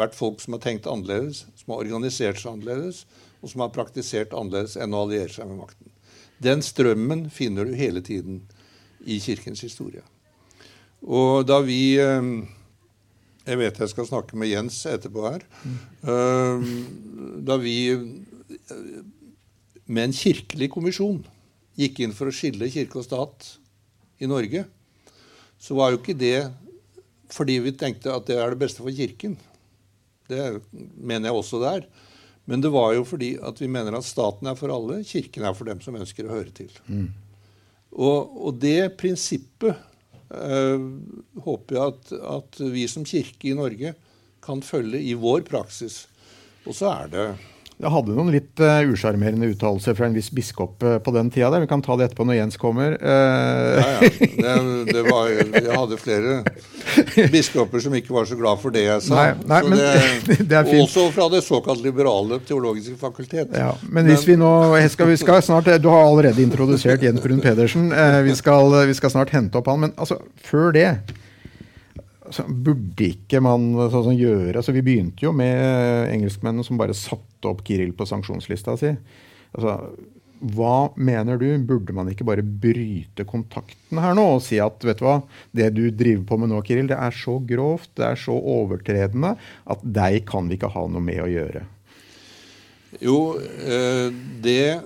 [0.01, 3.05] vært folk som har tenkt annerledes, som har organisert seg annerledes,
[3.45, 5.93] og som har praktisert annerledes enn å alliere seg med makten.
[6.43, 8.41] Den strømmen finner du hele tiden
[9.05, 10.03] i Kirkens historie.
[11.05, 12.47] Og da vi um,
[13.45, 15.45] jeg vet jeg skal snakke med Jens etterpå her.
[16.05, 16.65] Uh,
[17.45, 17.77] da vi
[19.85, 21.21] med en kirkelig kommisjon
[21.77, 23.51] gikk inn for å skille kirke og stat
[24.23, 24.65] i Norge,
[25.61, 26.39] så var jo ikke det
[27.35, 29.35] fordi vi tenkte at det er det beste for Kirken.
[30.29, 31.87] Det mener jeg også det er.
[32.47, 35.57] Men det var jo fordi at vi mener at staten er for alle, Kirken er
[35.57, 36.71] for dem som ønsker å høre til.
[36.87, 37.09] Mm.
[37.95, 39.94] Og, og, det prinsippet Eh,
[41.45, 43.95] håper jeg at, at, vi som kirke i Norge
[44.45, 46.05] kan følge i vår praksis.
[46.65, 47.27] Og så er det
[47.75, 51.49] jeg hadde noen litt uh, usjarmerende uttalelser fra en viss biskop uh, på den tida.
[51.51, 51.65] Der.
[51.65, 52.95] Vi kan ta det etterpå når Jens kommer.
[53.03, 54.11] Uh, ja, ja.
[54.21, 56.37] Det, det var, jeg hadde flere
[57.35, 59.19] biskoper som ikke var så glad for det jeg sa.
[59.19, 63.51] Nei, nei, men, det, det også fra det såkalt liberale teologiske fakultet.
[63.59, 64.53] Ja, men, hvis vi nå
[64.95, 67.91] skal, vi skal snart, Du har allerede introdusert Jens Brun Pedersen.
[68.25, 69.83] Vi skal, vi, skal, snart hente opp han.
[69.83, 70.89] Men altså, før det
[72.35, 77.51] altså, Burde ikke man sånn gjøre altså, Vi begynte jo med engelskmennene som bare satte
[77.51, 78.91] opp Kiril på sanksjonslista si.
[79.55, 79.79] Altså,
[80.55, 81.47] hva mener du?
[81.65, 85.19] Burde man ikke bare bryte kontakten her nå og si at vet du hva,
[85.57, 89.35] det du driver på med nå, Kiril, det er så grovt, det er så overtredende
[89.71, 91.65] at deg kan vi ikke ha noe med å gjøre?
[93.03, 94.11] Jo, eh,
[94.45, 94.83] det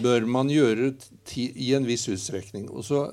[0.00, 0.92] bør man gjøre
[1.36, 2.68] i en viss utstrekning.
[2.70, 3.08] Og så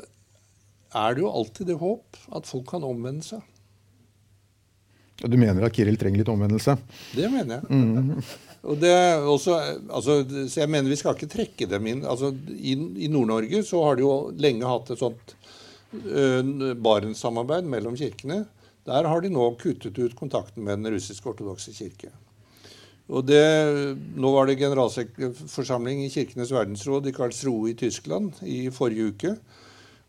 [0.95, 3.45] er det jo alltid det håp at folk kan omvende seg.
[5.17, 6.75] Du mener at Kiril trenger litt omvendelse?
[7.17, 7.73] Det mener jeg.
[7.73, 8.21] Mm.
[8.67, 9.55] Og det er også,
[9.89, 10.19] altså,
[10.49, 12.03] så jeg mener vi skal ikke trekke dem inn.
[12.05, 15.33] Altså, I, i Nord-Norge så har de jo lenge hatt et sånt
[15.95, 18.43] uh, Barentssamarbeid mellom kirkene.
[18.87, 22.11] Der har de nå kuttet ut kontakten med den russisk-ortodokse kirke.
[23.07, 23.43] Og det,
[24.19, 29.33] Nå var det generalforsamling i Kirkenes verdensråd i Karlsruhe i Tyskland i forrige uke.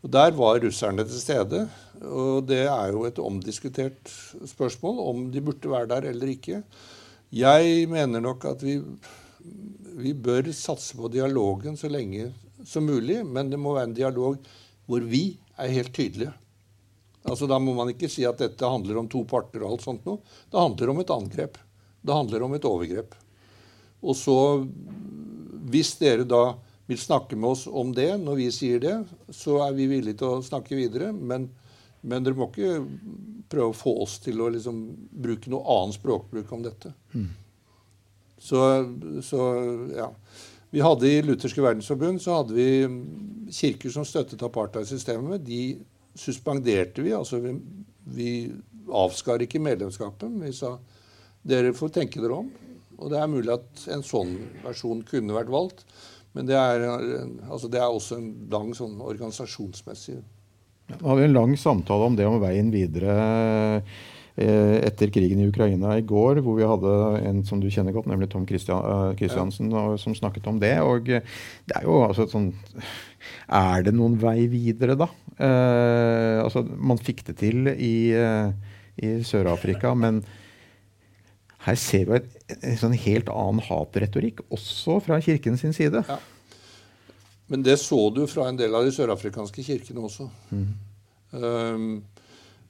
[0.03, 1.65] Og Der var russerne til stede.
[1.99, 4.11] Og det er jo et omdiskutert
[4.47, 6.61] spørsmål om de burde være der eller ikke.
[7.35, 8.79] Jeg mener nok at vi,
[9.99, 12.31] vi bør satse på dialogen så lenge
[12.65, 14.39] som mulig, men det må være en dialog
[14.87, 16.31] hvor vi er helt tydelige.
[17.27, 20.07] Altså Da må man ikke si at dette handler om to parter og alt sånt
[20.07, 20.23] noe.
[20.49, 21.59] Det handler om et angrep.
[21.99, 23.13] Det handler om et overgrep.
[23.99, 24.63] Og så,
[25.67, 26.55] hvis dere da
[26.89, 28.95] vil snakke med oss om det når vi sier det,
[29.35, 31.11] så er vi villige til å snakke videre.
[31.13, 31.45] Men,
[32.01, 32.79] men dere må ikke
[33.49, 36.93] prøve å få oss til å liksom bruke noe annen språkbruk om dette.
[37.13, 37.29] Mm.
[38.39, 38.63] Så,
[39.25, 39.43] så,
[39.93, 40.09] ja.
[40.69, 42.67] Vi hadde I Lutherske verdensforbund så hadde vi
[43.53, 45.45] kirker som støttet apartheidsystemet.
[45.45, 45.61] De
[46.17, 47.13] suspenderte vi.
[47.13, 47.55] altså Vi,
[48.17, 48.31] vi
[48.89, 50.29] avskar ikke medlemskapet.
[50.41, 50.77] Vi sa
[51.45, 52.49] dere får tenke dere om.
[52.99, 55.85] Og det er mulig at en sånn versjon kunne vært valgt.
[56.37, 56.85] Men det er,
[57.49, 60.19] altså det er også en lang sånn organisasjonsmessig
[60.91, 63.15] Vi hadde en lang samtale om det om veien videre
[64.39, 66.93] eh, etter krigen i Ukraina i går, hvor vi hadde
[67.27, 69.85] en som du kjenner godt, nemlig Tom Kristiansen, ja.
[69.99, 70.75] som snakket om det.
[70.85, 72.51] Og det er jo altså et sånn
[73.49, 75.09] Er det noen vei videre, da?
[75.39, 78.53] Eh, altså, man fikk det til i, eh,
[79.01, 80.21] i Sør-Afrika, men
[81.65, 82.27] her ser vi en,
[82.61, 86.03] en sånn helt annen hatretorikk, også fra kirken sin side.
[86.07, 86.19] Ja.
[87.49, 90.29] Men det så du fra en del av de sørafrikanske kirkene også.
[90.53, 90.69] Mm.
[91.33, 91.89] Um,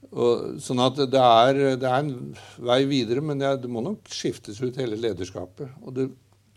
[0.09, 2.33] og, sånn at det er, det er, en
[2.65, 5.67] vei videre, men det, det, må nok skiftes ut hele lederskapet.
[5.83, 6.07] Og det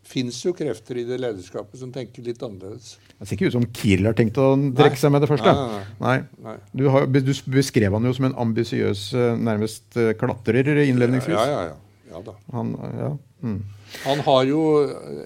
[0.06, 2.96] fins jo krefter i det lederskapet som tenker litt annerledes.
[3.18, 5.52] Det ser ikke ut som Kiel har tenkt å trekke seg med det første.
[5.52, 6.16] Nei, nei,
[6.46, 6.56] nei.
[6.72, 9.08] Du, har, du, beskrev han jo som en ambisiøs,
[9.42, 11.36] nærmest klatrer innledningsvis.
[11.36, 11.91] Ja, ja, ja.
[12.12, 12.34] Ja da.
[12.52, 13.10] Han, ja.
[13.42, 13.58] Mm.
[14.04, 14.62] Han har jo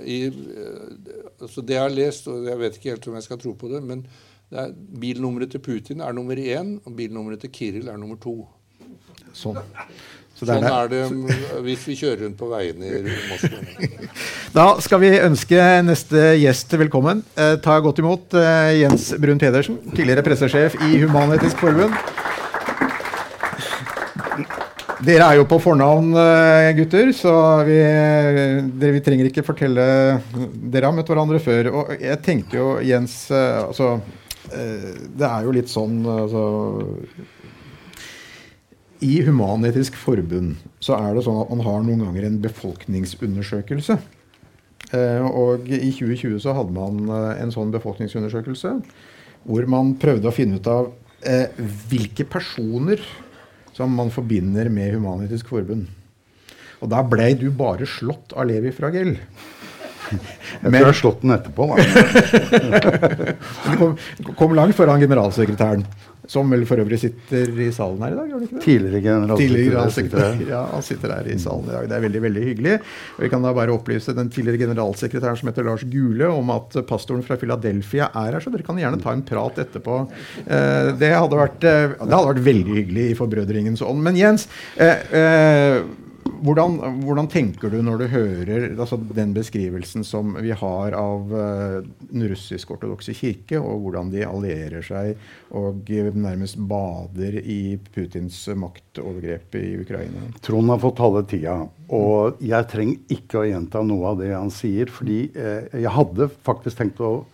[0.03, 0.21] i,
[1.41, 3.71] altså Det jeg har lest, og jeg vet ikke helt om jeg skal tro på
[3.73, 4.07] det, men
[4.51, 8.39] det er, bilnummeret til Putin er nummer én, og bilnummeret til Kiril er nummer to.
[9.35, 9.59] Sånn.
[10.37, 11.03] Så sånn er det
[11.65, 13.61] hvis vi kjører rundt på veiene i Moskva.
[14.57, 17.23] Da skal vi ønske neste gjest velkommen.
[17.37, 21.93] Eh, ta godt imot eh, Jens Brun Pedersen, tidligere pressesjef i Human-Etisk Forbund.
[25.05, 27.33] Dere er jo på fornavn, eh, gutter, så
[27.69, 27.77] vi,
[28.81, 29.85] dere, vi, trenger ikke fortelle
[30.33, 31.69] Dere har møtt hverandre før.
[31.69, 33.99] Og jeg tenkte jo, Jens eh, altså,
[34.49, 36.45] eh, Det er jo litt sånn altså,
[39.05, 43.99] I Human-Etisk Forbund så er det sånn at man har noen ganger en befolkningsundersøkelse.
[44.97, 48.71] Og i 2020 så hadde man en sånn befolkningsundersøkelse
[49.47, 50.93] hvor man prøvde å finne ut av
[51.91, 53.03] hvilke personer
[53.77, 55.87] som man forbinder med Human-Etisk Forbund.
[56.81, 59.17] Og da blei du bare slått av Levi Fragell.
[60.07, 61.75] Jeg tror jeg har slått den etterpå, da.
[63.67, 63.97] du kom,
[64.39, 65.83] kom, langt foran generalsekretæren,
[66.31, 68.31] som vel for øvrig sitter i salen her i dag?
[68.31, 68.65] gjør det ikke det?
[68.67, 70.41] Tidligere generalsekretær.
[70.51, 71.89] Ja, han sitter her i salen i dag.
[71.91, 72.79] Det er veldig veldig hyggelig.
[73.17, 76.79] Og Vi kan da bare opplyse den tidligere generalsekretæren som heter Lars Gule, om at
[76.89, 80.01] pastoren fra Philadelphia er her, så dere kan gjerne ta en prat etterpå.
[80.47, 84.03] Eh, det, hadde vært, eh, det hadde vært veldig hyggelig i forbrødringens ånd.
[84.07, 85.81] Men Jens, eh,
[86.45, 91.79] hvordan, hvordan, tenker du når du hører altså, den beskrivelsen som vi har av uh,
[92.11, 95.17] den russisk-ortodokse kirke, og hvordan de allierer seg
[95.57, 100.27] og nærmest bader i Putins maktovergrep i Ukraina?
[100.45, 101.57] Trond har fått halve tida,
[101.95, 104.91] og jeg trenger ikke å gjenta noe av det han sier.
[104.93, 107.25] fordi eh, jeg hadde faktisk tenkt å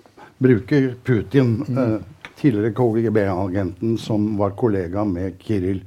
[0.42, 1.98] bruke Putin, eh,
[2.40, 5.82] tidligere KGB-agenten som var kollega med Kiril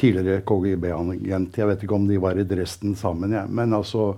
[0.00, 1.58] tidligere KGB-agent.
[1.58, 3.44] Jeg vet ikke om de var i Dresden sammen, ja.
[3.46, 4.12] men altså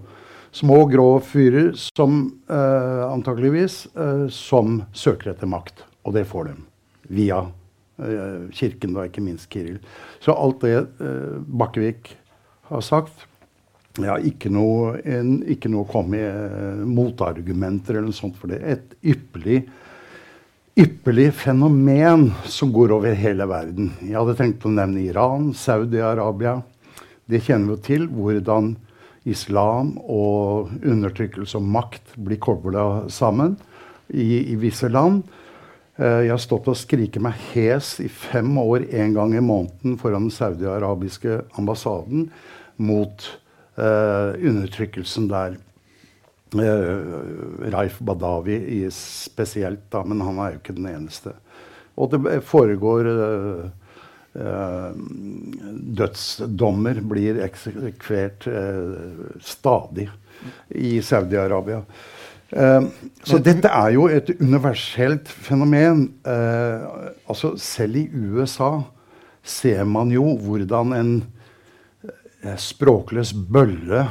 [0.56, 5.84] små, grå fyrer som eh, antakeligvis eh, som søker etter makt.
[6.06, 6.64] Og det får dem
[7.12, 7.42] via
[8.00, 9.80] eh, kirken, da, ikke minst Kiril.
[10.24, 12.14] Så alt det eh, Bakkevik
[12.70, 13.26] har sagt
[14.02, 18.52] ja, ikke noe, en, ikke noe å komme med eh, motargumenter eller noe sånt for
[18.52, 18.60] det.
[18.64, 19.62] Et ypperlig
[20.76, 23.94] ypperlig fenomen som går over hele verden.
[24.04, 26.58] Jeg hadde tenkt å nevne Iran, Saudi-Arabia.
[27.24, 28.74] Det kjenner vi jo til, hvordan
[29.26, 33.56] islam og undertrykkelse og makt blir kobla sammen
[34.12, 35.24] i, i, visse land.
[35.96, 39.96] Eh, jeg har stått og skriket meg hes i fem år en gang i måneden
[39.98, 42.28] foran den saudi-arabiske ambassaden
[42.76, 43.24] mot
[43.80, 45.56] uh, undertrykkelsen der.
[46.60, 51.34] Uh, Raif Badawi spesielt, da, men han er jo ikke den eneste.
[51.96, 53.64] Og det foregår uh,
[54.36, 54.90] uh,
[56.00, 58.48] Dødsdommer blir eksekvert
[59.40, 60.10] stadig
[60.76, 61.80] i Saudi-Arabia.
[63.26, 66.12] så dette er jo et universelt fenomen.
[67.26, 68.82] altså selv i USA
[69.42, 71.10] ser man jo hvordan en
[72.60, 74.04] språkløs bølle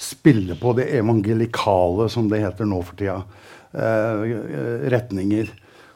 [0.00, 3.20] spille på det evangelikale, som det heter nå for tida,
[3.72, 5.52] eh, retninger.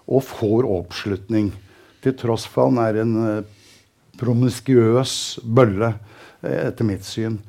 [0.08, 1.52] Og får oppslutning.
[2.02, 3.42] Til tross for han er en eh,
[4.18, 5.94] promiskuøs bølle,
[6.42, 7.40] eh, etter mitt syn.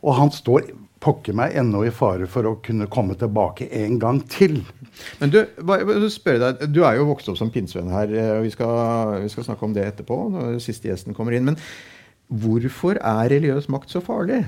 [0.00, 4.20] Og han står pokker meg ennå i fare for å kunne komme tilbake en gang
[4.30, 4.60] til.
[5.20, 8.12] Men du, deg, du er jo vokst opp som pinsevenn her.
[8.12, 10.18] Eh, og vi skal, vi skal, snakke om det etterpå.
[10.34, 11.48] når siste gjesten kommer inn.
[11.48, 11.58] Men
[12.32, 14.44] hvorfor er religiøs makt så farlig?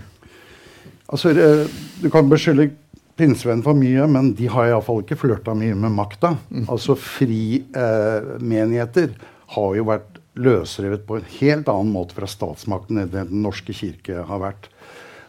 [1.13, 1.67] Altså, eh,
[2.03, 2.71] Du kan beskylde
[3.17, 6.37] pinsevenn for mye, men de har iallfall ikke flørta mye med makta.
[6.51, 6.67] Mm.
[6.69, 9.17] Altså Frimenigheter eh,
[9.55, 14.25] har jo vært løsrevet på en helt annen måte fra statsmakten enn den norske kirke
[14.27, 14.69] har vært.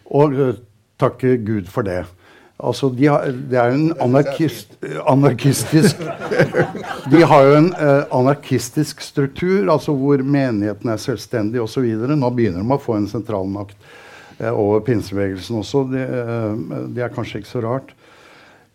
[0.10, 0.56] Og eh,
[1.02, 2.06] takke Gud for det.
[2.56, 4.78] Altså, de har, Det er jo en anarkist,
[5.12, 6.00] anarkistisk
[7.12, 11.84] De har jo en eh, anarkistisk struktur, altså hvor menigheten er selvstendig osv.
[11.84, 13.76] Nå begynner de å få en sentralmakt
[14.40, 15.86] uh, over pinsebevegelsen også.
[15.92, 17.94] Det, uh, det, er kanskje ikke så rart.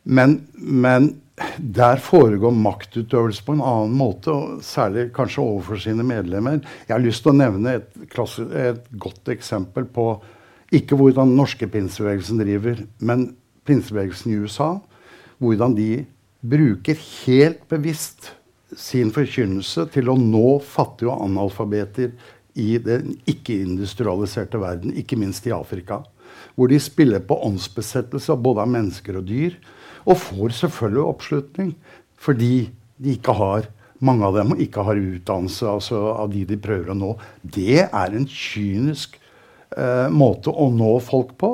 [0.05, 1.13] Men, men,
[1.57, 6.59] der foregår maktutøvelse på en annen måte, og særlig kanskje overfor sine medlemmer.
[6.85, 10.11] Jeg har lyst til å nevne et, klasse, et godt eksempel på
[10.77, 13.31] ikke hvordan den norske pinsebevegelsen driver, men
[13.65, 14.75] pinsebevegelsen i USA,
[15.41, 16.05] hvordan de
[16.45, 18.35] bruker helt bevisst
[18.77, 22.13] sin forkynnelse til å nå fattige og analfabeter
[22.59, 26.03] i den ikke-industrialiserte verden, ikke minst i Afrika.
[26.55, 29.57] Hvor de spiller på åndsbesettelse både av mennesker og dyr.
[30.07, 31.75] Og får selvfølgelig oppslutning
[32.21, 33.69] fordi de ikke har
[34.05, 37.11] mange av dem ikke har utdannelse altså av de de prøver å nå.
[37.43, 39.19] Det er en kynisk
[39.77, 41.53] eh, måte å nå folk på.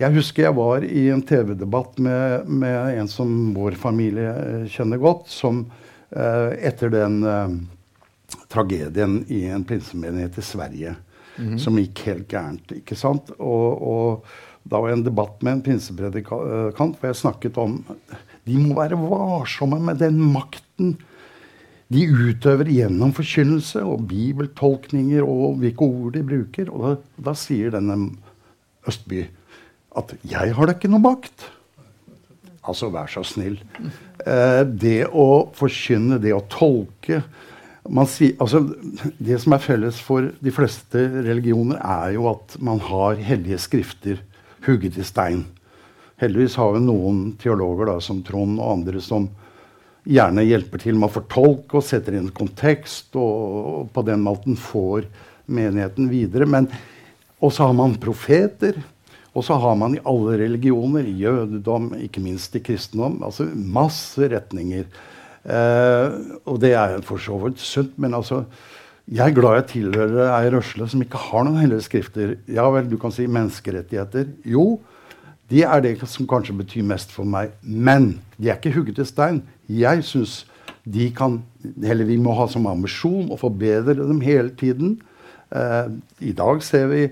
[0.00, 5.00] Jeg husker jeg var i en TV-debatt med, med, en som vår familie eh, kjenner
[5.02, 5.66] godt, som
[6.08, 7.58] eh, etter den eh,
[8.50, 10.94] tragedien i en pinsemenighet i Sverige
[11.36, 11.58] mm -hmm.
[11.58, 12.72] som gikk helt gærent.
[12.72, 13.30] ikke sant?
[13.38, 14.24] Og, og,
[14.70, 17.84] da var jeg en debatt med en pinsepredikant hvor jeg snakket om
[18.44, 20.98] de må være varsomme med den makten
[21.90, 26.70] de utøver gjennom forkynnelse og bibeltolkninger og hvilke ord de bruker.
[26.70, 26.92] Og da,
[27.30, 28.12] da sier denne
[28.86, 29.26] Østby
[29.96, 31.48] at 'jeg har da ikke noe makt'.
[32.62, 33.58] Altså, vær så snill.
[34.26, 37.22] Eh, det å forkynne, det å tolke
[38.10, 38.62] sier, altså,
[39.18, 44.20] Det som er felles for de fleste religioner, er jo at man har hellige skrifter
[44.66, 45.44] hugget i stein.
[46.20, 49.28] Heldigvis har vi noen teologer da, som Trond og andre som
[50.04, 53.34] gjerne hjelper til med å fortolke og setter inn kontekst, og,
[53.80, 55.08] og på den måten får
[55.50, 56.46] menigheten videre.
[56.48, 56.68] Men
[57.40, 58.78] også har man profeter.
[59.30, 64.26] Og så har man i alle religioner, i jødedom, ikke minst i kristendom, altså masse
[64.32, 64.88] retninger.
[65.44, 68.44] Eh, og det er for så vidt sunt, men altså
[69.10, 72.36] jeg er glad jeg tilhører ei rørsle som ikke har noen hellige skrifter.
[72.46, 74.28] Ja vel, du kan si menneskerettigheter.
[74.46, 74.78] Jo,
[75.50, 77.56] de er det som kanskje betyr mest for meg.
[77.62, 79.42] Men de er ikke hugget i stein.
[79.66, 80.44] Jeg syns
[80.84, 81.42] de kan
[81.84, 84.94] Eller vi må ha som ambisjon å forbedre dem hele tiden.
[85.52, 85.90] Eh,
[86.24, 87.02] I dag ser vi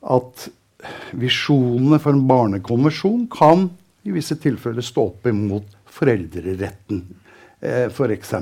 [0.00, 0.48] at
[1.12, 3.66] visjonene for en barnekonvensjon kan
[4.06, 7.02] i visse tilfeller stå opp imot foreldreretten,
[7.60, 8.34] f.eks.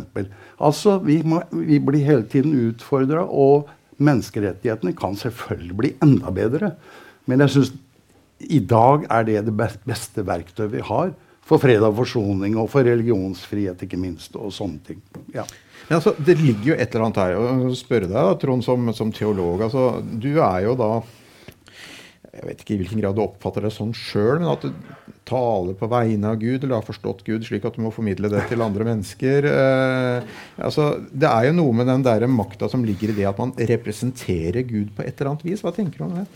[0.56, 1.20] Altså, vi,
[1.52, 6.74] vi blir hele tiden utfordra, og menneskerettighetene kan selvfølgelig bli enda bedre.
[7.26, 7.74] Men jeg syns
[8.52, 9.54] i dag er det det
[9.88, 11.14] beste verktøyet vi har
[11.46, 15.00] for fred og forsoning og for religionsfrihet, ikke minst, og sånne ting.
[15.34, 15.46] Ja.
[15.86, 17.36] Ja, altså, det ligger jo et eller annet her.
[17.38, 19.62] å spørre deg, da, Trond, som, som teolog.
[19.68, 20.90] Altså, du er jo da
[22.36, 25.74] jeg vet ikke i hvilken grad du oppfatter det sånn sjøl, men at du taler
[25.78, 28.62] på vegne av Gud, eller har forstått Gud, slik at du må formidle det til
[28.62, 29.48] andre mennesker.
[29.50, 30.36] Eh,
[30.68, 33.54] altså, det er jo noe med den der makta som ligger i det at man
[33.56, 35.64] representerer Gud på et eller annet vis.
[35.64, 36.26] Hva tenker du om det?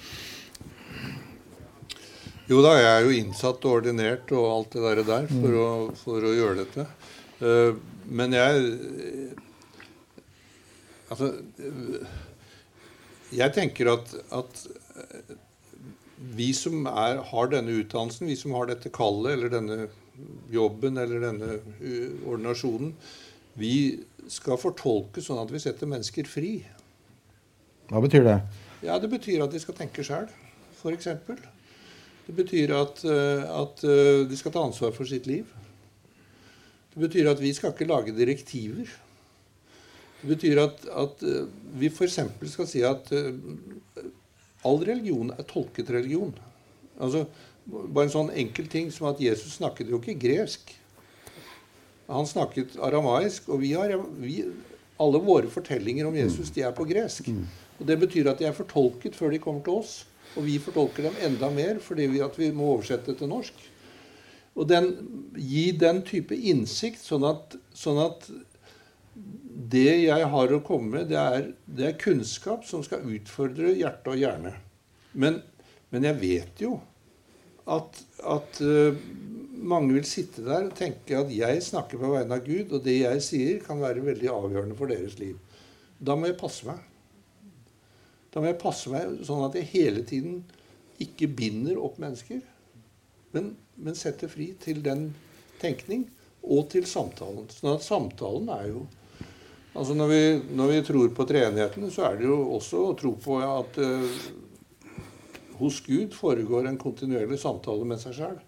[2.50, 5.60] Jo da, jeg er jo innsatt og ordinert og alt det der, der for, mm.
[5.60, 5.68] å,
[6.00, 6.88] for å gjøre dette.
[7.40, 7.76] Uh,
[8.10, 9.36] men jeg
[11.10, 11.30] Altså
[13.32, 14.60] Jeg tenker at, at
[16.20, 19.78] vi som er, har denne utdannelsen, vi som har dette kallet eller denne
[20.52, 21.54] jobben eller denne
[22.28, 22.92] ordinasjonen,
[23.60, 23.74] vi
[24.30, 26.58] skal fortolke sånn at vi setter mennesker fri.
[27.90, 28.36] Hva betyr det?
[28.84, 30.28] Ja, Det betyr at de skal tenke sjøl,
[30.76, 31.08] f.eks.
[32.28, 35.48] Det betyr at, at de skal ta ansvar for sitt liv.
[36.94, 38.92] Det betyr at vi skal ikke lage direktiver.
[40.20, 41.24] Det betyr at, at
[41.80, 42.20] vi f.eks.
[42.52, 43.10] skal si at
[44.66, 46.34] All religion er tolket religion.
[47.00, 47.24] Altså,
[47.70, 50.74] bare en sånn enkel ting som at Jesus snakket jo ikke gresk.
[52.10, 54.42] Han snakket aramaisk, og vi har, vi,
[55.00, 57.30] alle våre fortellinger om Jesus de er på gresk.
[57.78, 59.92] Og Det betyr at de er fortolket før de kommer til oss.
[60.36, 63.54] Og vi fortolker dem enda mer fordi vi, vi må oversette til norsk.
[64.58, 64.90] Og den,
[65.38, 68.26] gi den type innsikt, sånn at, sånn at
[69.60, 74.12] det jeg har å komme med, det er, det er kunnskap som skal utfordre hjerte
[74.12, 74.54] og hjerne.
[75.12, 75.40] Men,
[75.92, 76.76] men jeg vet jo
[77.70, 78.96] at, at uh,
[79.60, 83.00] mange vil sitte der og tenke at jeg snakker på vegne av Gud, og det
[83.02, 85.36] jeg sier, kan være veldig avgjørende for deres liv.
[86.00, 86.80] Da må jeg passe meg.
[88.30, 90.40] Da må jeg passe meg sånn at jeg hele tiden
[91.02, 92.40] ikke binder opp mennesker,
[93.34, 95.10] men, men setter fri til den
[95.60, 96.06] tenkning
[96.40, 97.48] og til samtalen.
[97.52, 98.86] Sånn at samtalen er jo
[99.70, 100.22] Altså når vi,
[100.58, 104.16] når vi tror på treenigheten, så er det jo også å tro på at uh,
[105.60, 108.38] hos Gud foregår en kontinuerlig samtale med seg sjøl.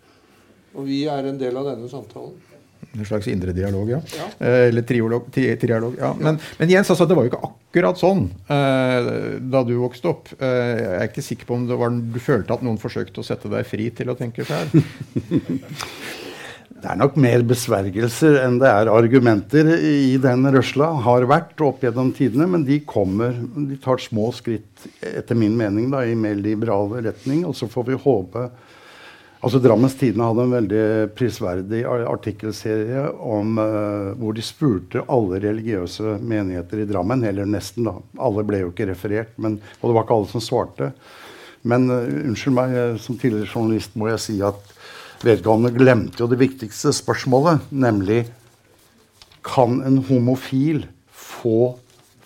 [0.72, 2.40] Og vi er en del av denne samtalen.
[2.92, 4.00] En slags indre dialog, ja.
[4.16, 4.26] Ja.
[4.38, 5.94] Eh, Eller triolog, tri, trialog.
[6.00, 6.12] Ja.
[6.18, 9.12] Men, men Jens, altså, det var jo ikke akkurat sånn eh,
[9.52, 10.32] da du vokste opp.
[10.36, 13.26] Eh, jeg er ikke sikker på om det var, du følte at noen forsøkte å
[13.26, 14.74] sette deg fri til å tenke sjøl.
[16.82, 20.88] Det er nok mer besvergelser enn det er argumenter i den røsla.
[21.04, 25.92] Har vært opp gjennom tidene, men de kommer De tar små skritt, etter min mening,
[25.92, 27.44] da, i mer liberal retning.
[27.46, 28.48] Og så får vi håpe
[29.42, 30.82] Altså Drammens Tidende hadde en veldig
[31.18, 37.96] prisverdig artikkelserie om, uh, hvor de spurte alle religiøse menigheter i Drammen, eller nesten, da.
[38.22, 40.92] Alle ble jo ikke referert, men, og det var ikke alle som svarte.
[41.66, 44.71] Men uh, unnskyld meg, eh, som tidligere journalist må jeg si at
[45.26, 48.24] vedkommende glemte jo det viktigste spørsmålet, nemlig
[49.46, 51.74] kan en homofil få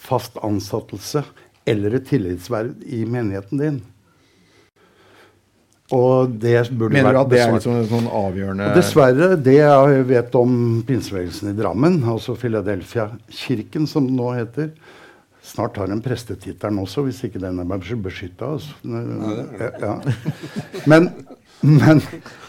[0.06, 1.24] fast ansettelse
[1.66, 3.78] eller et tillitsverv i menigheten din?
[5.94, 9.60] Og det burde Mener du at det er liksom en sånn avgjørende Og Dessverre, det
[9.60, 14.72] jeg vet om pinsebevegelsen i Drammen, altså Philadelphia-kirken som den nå heter
[15.46, 17.68] Snart har den prestetittelen også, hvis ikke den er
[18.02, 18.48] beskytta.
[18.56, 18.72] Altså.
[19.78, 19.92] Ja.
[20.90, 21.06] Men,
[21.62, 22.00] men,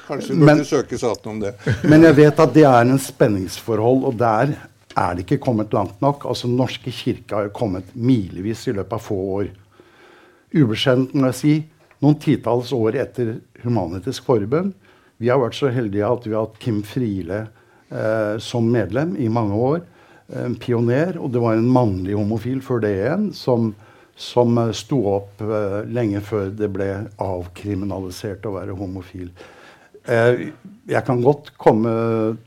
[0.08, 1.54] Kanskje du burde Men- søke saken om det.
[1.84, 4.54] men jeg vet at det er en spenningsforhold, og der
[4.98, 6.26] er det ikke kommet langt nok.
[6.26, 9.50] Altså, Den norske kirke har jo kommet milevis i løpet av få år.
[10.56, 11.56] Ubeskjedent, må jeg si.
[12.02, 14.74] Noen titalls år etter Human-Etisk Forbund.
[15.20, 17.48] Vi har vært så heldige at vi har hatt Kim Friele
[17.92, 19.82] eh, som medlem i mange år.
[20.38, 21.18] En pioner.
[21.20, 23.72] Og det var en mannlig homofil før det igjen som,
[24.18, 26.90] som eh, sto opp uh, lenge før det ble
[27.22, 29.30] avkriminalisert å være homofil.
[30.08, 30.50] Uh,
[30.88, 31.92] jeg kan godt komme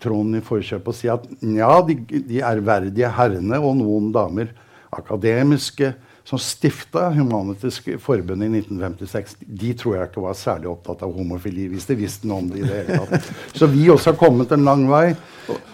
[0.03, 1.97] Trond i forkjøpet og si at ja, de,
[2.27, 4.51] de ærverdige herrene og noen damer,
[4.91, 5.93] akademiske,
[6.31, 11.65] som stifta Humanitisk Forbund i 1956, de tror jeg ikke var særlig opptatt av homofili,
[11.73, 13.33] hvis de visste noe om det i det hele tatt.
[13.59, 15.09] Så vi også har kommet en lang vei.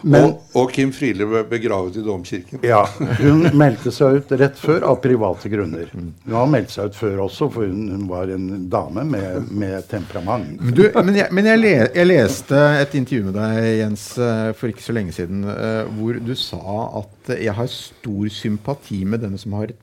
[0.01, 2.63] Men og, og Kim Friele ble begravet i domkirken.
[2.65, 2.81] ja,
[3.19, 5.91] hun meldte seg ut rett før av private grunner.
[5.93, 9.85] Hun har meldt seg ut før også, for hun, hun var en dame med, med
[9.91, 10.57] temperament.
[10.63, 14.49] Men, du, men, jeg, men jeg, le, jeg leste et intervju med deg, Jens, eh,
[14.57, 16.63] for ikke så lenge siden, eh, hvor du sa
[17.03, 19.75] at jeg har stor sympati med denne som har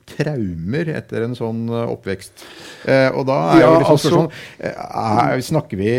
[0.64, 2.44] traumer etter en sånn eh, oppvekst.
[2.88, 5.90] Eh, og da er Ja, jo liksom altså- spørsmålet er, Snakker vi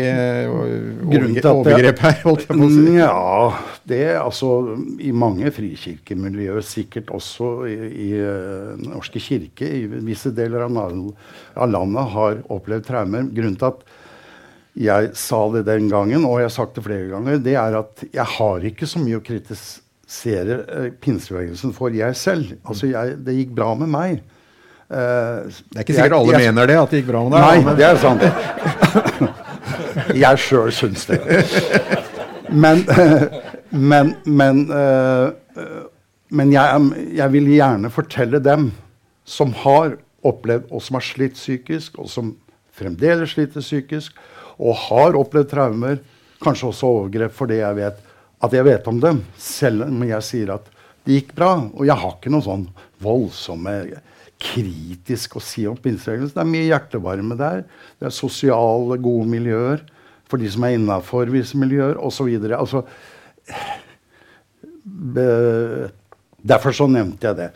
[1.10, 2.96] Grunnen til overgre- at det- overgrep her, holdt jeg på å si?
[2.96, 7.76] Ja, det er altså I mange frikirkemiljøer, sikkert også i,
[8.10, 13.22] i eh, Norske kirke, i visse deler av, landet, har opplevd traumer.
[13.32, 13.80] Grunnen til at
[14.76, 18.04] jeg sa det den gangen, og jeg har sagt det flere ganger, det er at
[18.12, 22.58] jeg har ikke så mye å kritisere pinsebevegelsen for, jeg selv.
[22.64, 24.20] Altså, jeg, det gikk bra med meg.
[24.86, 27.40] Eh, Det er ikke sikkert alle mener det, at det gikk bra med deg.
[27.42, 28.22] Nei, men- det er sant.
[30.16, 31.18] Jeg sjøl syns det.
[32.54, 32.84] Men,
[33.70, 35.64] men, men, eh,
[36.30, 38.68] men jeg, jeg vil gjerne fortelle dem
[39.26, 42.34] som har opplevd, og som har slitt psykisk, og som
[42.76, 44.14] fremdeles sliter psykisk,
[44.62, 45.98] og har opplevd traumer,
[46.42, 47.98] kanskje også overgrep for det jeg vet,
[48.44, 50.66] at jeg vet om dem, selv om jeg sier at
[51.06, 51.52] det gikk bra.
[51.72, 52.66] Og jeg har ikke noen sånn
[53.02, 53.74] voldsomme
[54.42, 56.34] kritisk å si om pinsebevegelsen.
[56.36, 57.62] Det er mye hjertevarme der.
[58.00, 59.84] Det er sosiale, gode miljøer
[60.26, 62.28] for de som er innafor visse miljøer, osv.
[62.56, 62.82] Altså,
[64.84, 65.90] be-
[66.46, 67.46] derfor så nevnte jeg det.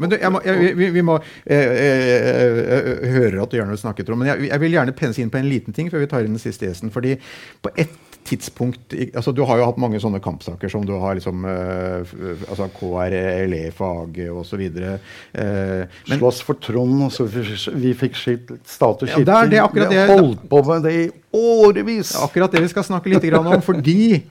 [0.00, 3.74] Men du, jeg må, jeg, vi, vi må eh, eh, eh, høre at du gjerne
[3.74, 4.22] vil snakke, Trond.
[4.22, 6.42] Men jeg vil gjerne pense inn på en liten ting før vi tar inn den
[6.42, 6.90] siste gjesten.
[6.94, 7.16] fordi
[7.62, 11.44] på ett tidspunkt altså Du har jo hatt mange sånne kampsaker som du har liksom
[11.48, 12.14] eh,
[12.50, 14.62] altså KRLE, Fage osv.
[14.66, 17.44] Eh, Slåss for Trond, og så vi,
[17.86, 20.94] vi fikk skilt stat og Ja, det er det akkurat det- holdt på med det
[21.04, 22.12] i årevis.
[22.12, 23.62] Det er akkurat det vi skal snakke litt grann om.
[23.62, 24.22] Fordi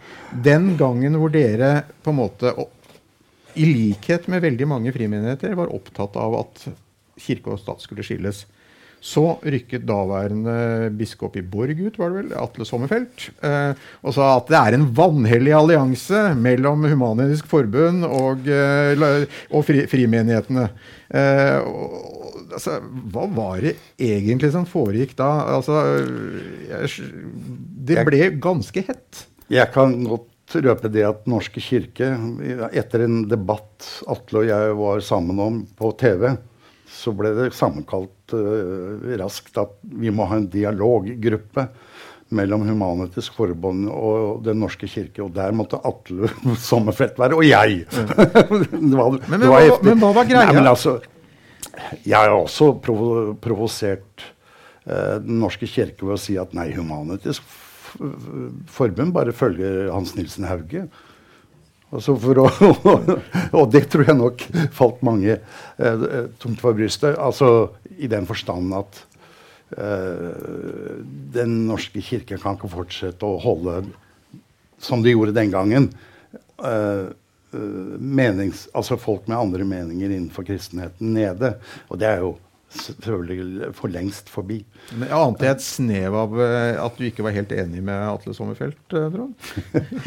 [0.43, 2.53] den gangen hvor dere på en måte,
[3.55, 6.65] i likhet med veldig mange frimenigheter, var opptatt av at
[7.21, 8.43] kirke og stat skulle skilles,
[9.05, 14.31] så rykket daværende biskop i Borg ut, var det vel, Atle Sommerfelt, eh, og sa
[14.39, 19.05] at det er en vanhellig allianse mellom Human-Etisk Forbund og, eh,
[19.51, 20.65] og fri, frimenighetene.
[21.13, 22.79] Eh, og, altså,
[23.13, 25.29] hva var det egentlig som foregikk da?
[25.53, 25.85] Altså,
[27.85, 29.25] det ble ganske hett.
[29.53, 32.09] Jeg kan godt røpe det at Norske kirke,
[32.73, 36.31] etter en debatt Atle og jeg var sammen om på TV,
[36.89, 38.14] så ble det sammenkalt
[39.19, 41.67] raskt at vi må ha en dialoggruppe
[42.35, 45.21] mellom Human-Etisk Forbund og Den norske kirke.
[45.23, 46.29] Og der måtte Atle
[46.69, 47.83] Sommerfelt være, og jeg!
[47.91, 50.51] det var, Men- men det var hva- men hva var greia?
[50.55, 50.97] Nei, altså,
[52.05, 54.23] jeg har også provo provosert
[54.87, 57.43] uh, Den norske kirke ved å si at nei, Humanitisk
[58.75, 60.87] Forbund bare følger Hans Nilsen Hauge.
[61.95, 62.47] Altså å,
[63.59, 66.07] og det tror jeg nok falt mange eh,
[66.41, 67.15] tungt for brystet.
[67.15, 69.03] Altså i den forstand at
[69.77, 70.97] eh,
[71.35, 73.83] Den norske kirke kan ikke fortsette å holde
[74.83, 75.89] som de gjorde den gangen.
[76.59, 77.05] Eh,
[77.55, 81.53] menings, altså folk med andre meninger innenfor kristenheten nede.
[81.87, 82.33] Og det er jo
[82.79, 84.59] selvfølgelig for lengst forbi.
[84.93, 88.35] Men jeg ante et snev av uh, at du ikke var helt enig med Atle
[88.37, 89.33] Sommerfelt, uh, Trond?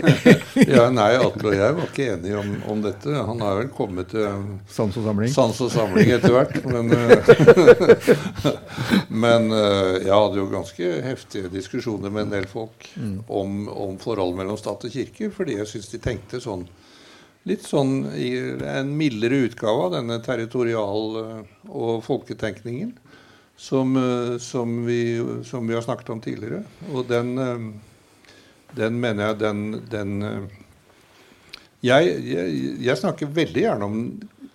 [0.74, 3.14] ja, nei, Atle og jeg var ikke enige om, om, dette.
[3.30, 4.26] Han har vel kommet til
[4.70, 6.58] sans og samling, sans og samling etter hvert.
[6.68, 6.92] Men,
[9.24, 13.16] men jeg hadde jo ganske heftige diskusjoner med en del folk mm.
[13.28, 16.66] om, om forholdet mellom stat og kirke, fordi jeg syns de tenkte sånn
[17.48, 22.92] litt sånn en mildere utgave av denne territorial- eh, og folketenkningen
[23.56, 25.00] som, eh, som, vi,
[25.44, 26.64] som, vi, har snakket om tidligere.
[26.92, 27.66] Og den, eh,
[28.76, 30.14] den mener jeg den, den
[31.80, 33.98] jeg, jeg, jeg, snakker veldig gjerne om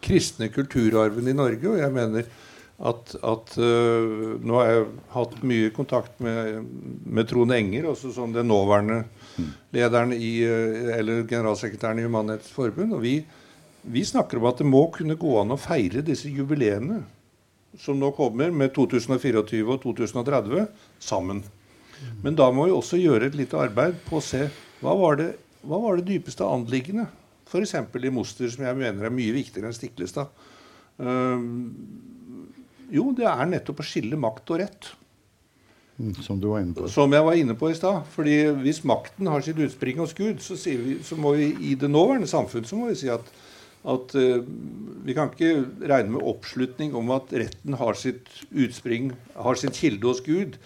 [0.03, 2.25] kristne kulturarven i Norge, og jeg mener
[2.83, 6.65] at, at Nå har jeg hatt mye kontakt med,
[7.05, 9.05] med Trond Enger, også som den nåværende
[9.73, 12.93] lederen i, eh, eller generalsekretæren i Human-Etisk Forbund.
[12.93, 13.17] Og vi,
[13.81, 17.03] vi, snakker om at det må kunne gå an å feire disse jubileene
[17.79, 20.67] som nå kommer, med 2024 og 2030,
[21.01, 21.41] sammen.
[22.21, 24.45] Men da må vi også gjøre et lite arbeid på å se
[24.84, 25.31] hva var det,
[25.65, 27.07] hva var det dypeste anliggende.
[27.49, 27.73] F.eks.
[27.79, 30.29] i Moster, som jeg mener er mye viktigere enn Stiklestad.
[31.01, 31.41] Uh,
[32.93, 34.91] jo, det er nettopp å skille makt og rett.
[35.97, 36.87] Mm, som du var inne på.
[36.89, 38.01] Som jeg var inne på i stad.
[38.15, 41.89] Fordi hvis makten har sitt utspring hos Gud, så, vi, så, må vi i det
[41.91, 43.29] nåværende samfunn så må vi si at,
[43.85, 44.41] at uh,
[45.05, 50.09] vi kan ikke regne med oppslutning om at retten har sitt utspring, har sin kilde
[50.09, 50.57] hos Gud,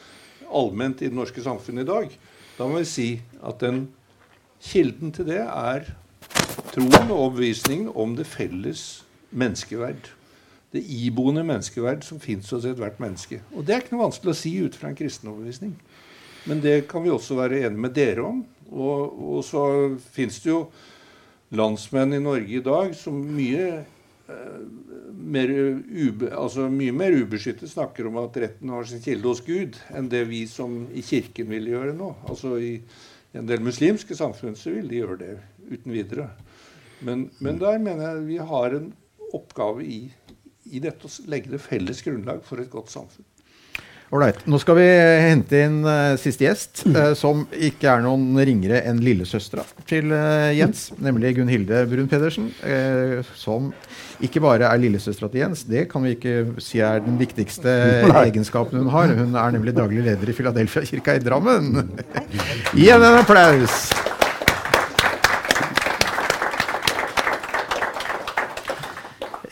[0.47, 2.19] allment i det norske samfunnet i dag.
[2.57, 3.09] Da må vi si
[3.43, 3.89] at den
[4.63, 5.91] kilden til det er
[6.71, 10.07] troen og overbevisningen om det felles menneskeverd
[10.77, 13.41] det iboende menneskeverd som fins hos ethvert menneske.
[13.53, 15.73] Og det er ikke noe vanskelig å si ut fra en kristen overbevisning.
[16.47, 18.45] Men det kan vi også være enige med dere om.
[18.71, 19.63] Og, og så
[20.13, 20.61] fins det jo
[21.55, 23.67] landsmenn i Norge i dag som mye,
[24.27, 24.57] eh,
[25.35, 25.53] mer,
[25.87, 30.11] ube, altså mye mer ubeskyttet snakker om at retten har sin kilde hos Gud, enn
[30.11, 32.13] det vi som i Kirken vil gjøre nå.
[32.27, 32.73] Altså I
[33.37, 35.33] en del muslimske samfunn så vil de gjøre det
[35.67, 36.29] uten videre.
[37.03, 38.91] Men, men der mener jeg vi har en
[39.35, 39.99] oppgave i
[40.71, 43.25] i dette legge det felles grunnlag for et godt samfunn.
[44.07, 44.37] Ålreit.
[44.47, 44.85] Nå skal vi
[45.19, 50.47] hente inn uh, siste gjest, uh, som ikke er noen ringere enn lillesøstera til uh,
[50.55, 52.47] Jens, nemlig Gunn Hilde Brun Pedersen.
[53.35, 53.73] som
[54.23, 57.75] ikke bare er lillesøstera til Jens, det kan vi ikke si er den viktigste
[58.23, 59.11] egenskapen hun har.
[59.11, 61.89] Hun er nemlig daglig leder i Filadelfia-kirka i Drammen.
[62.71, 64.06] Gi henne en applaus!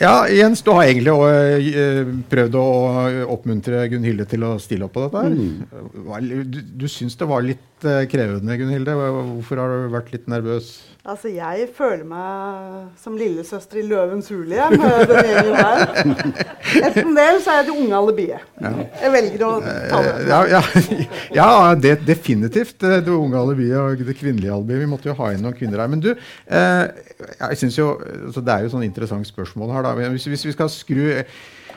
[0.02, 2.66] Ja, Jens, du har egentlig uh, prøvd å
[3.32, 5.22] oppmuntre Gunn Hilde til å stille opp på dette.
[5.24, 5.36] her.
[5.36, 6.50] Mm.
[6.52, 8.94] Du, du syns det var litt uh, krevende, Gunhilde.
[8.96, 10.76] Hvorfor har du vært litt nervøs?
[11.06, 14.74] Altså, Jeg føler meg som lillesøster i Løvens hule igjen.
[15.12, 15.84] den gjengen der.
[16.88, 18.48] Enten det, så er jeg det unge alibiet.
[18.64, 18.72] Ja.
[19.04, 20.16] Jeg velger å ta det.
[20.32, 20.62] Ja, ja,
[21.40, 22.80] ja det, definitivt.
[22.82, 24.82] Det unge alibiet og det kvinnelige alibiet.
[24.82, 25.92] Vi måtte jo ha inn noen kvinner her.
[25.94, 26.14] Men du,
[26.48, 26.86] eh,
[27.36, 27.92] jeg synes jo,
[28.30, 29.86] altså Det er jo sånn interessant spørsmål her.
[29.86, 30.10] da.
[30.16, 31.04] Hvis, hvis vi skal skru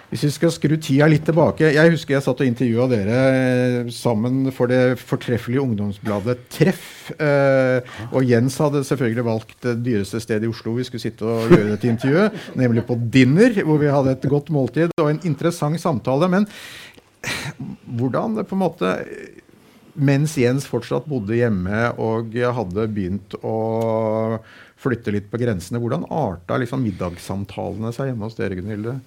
[0.09, 3.91] hvis vi skal skru tida litt tilbake Jeg husker jeg satt og intervjua dere eh,
[3.93, 7.11] sammen for det fortreffelige ungdomsbladet Treff.
[7.21, 11.53] Eh, og Jens hadde selvfølgelig valgt det dyreste stedet i Oslo vi skulle sitte og
[11.53, 15.81] gjøre dette intervjuet, nemlig på Dinner, hvor vi hadde et godt måltid og en interessant
[15.81, 16.31] samtale.
[16.33, 16.49] Men
[17.99, 18.95] hvordan det på en måte
[19.99, 24.39] Mens Jens fortsatt bodde hjemme og hadde begynt å
[24.79, 29.01] flytte litt på grensene, hvordan arta liksom middagssamtalene seg hjemme hos dere, Gunhilde?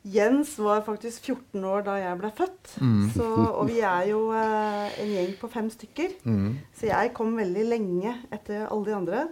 [0.00, 2.74] Jens var faktisk 14 år da jeg ble født.
[2.80, 3.10] Mm.
[3.12, 6.14] Så, og vi er jo eh, en gjeng på fem stykker.
[6.24, 6.54] Mm.
[6.76, 9.26] Så jeg kom veldig lenge etter alle de andre.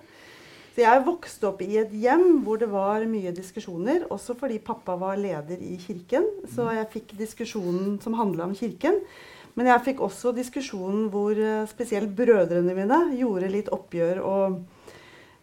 [0.75, 4.05] Så jeg vokste opp i et hjem hvor det var mye diskusjoner.
[4.15, 6.29] Også fordi pappa var leder i kirken.
[6.53, 9.01] Så jeg fikk diskusjonen som handla om kirken.
[9.59, 14.61] Men jeg fikk også diskusjonen hvor eh, spesielt brødrene mine gjorde litt oppgjør og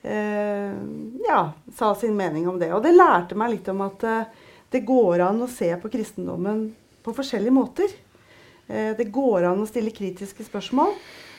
[0.08, 0.78] eh,
[1.26, 1.42] ja,
[1.76, 2.70] sa sin mening om det.
[2.78, 6.68] Og det lærte meg litt om at eh, det går an å se på kristendommen
[7.06, 7.94] på forskjellige måter.
[8.68, 10.96] Eh, det går an å stille kritiske spørsmål.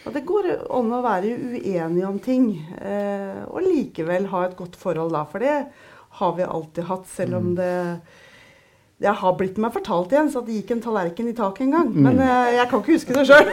[0.07, 2.53] Og det går an å være uenig om ting.
[2.79, 5.25] Eh, og likevel ha et godt forhold da.
[5.27, 5.57] For det
[6.21, 7.59] har vi alltid hatt, selv om mm.
[8.97, 11.73] Det jeg har blitt meg fortalt igjen, så det gikk en tallerken i taket en
[11.75, 11.89] gang.
[11.93, 12.05] Mm.
[12.07, 13.51] Men jeg, jeg, kan ikke huske det sjøl.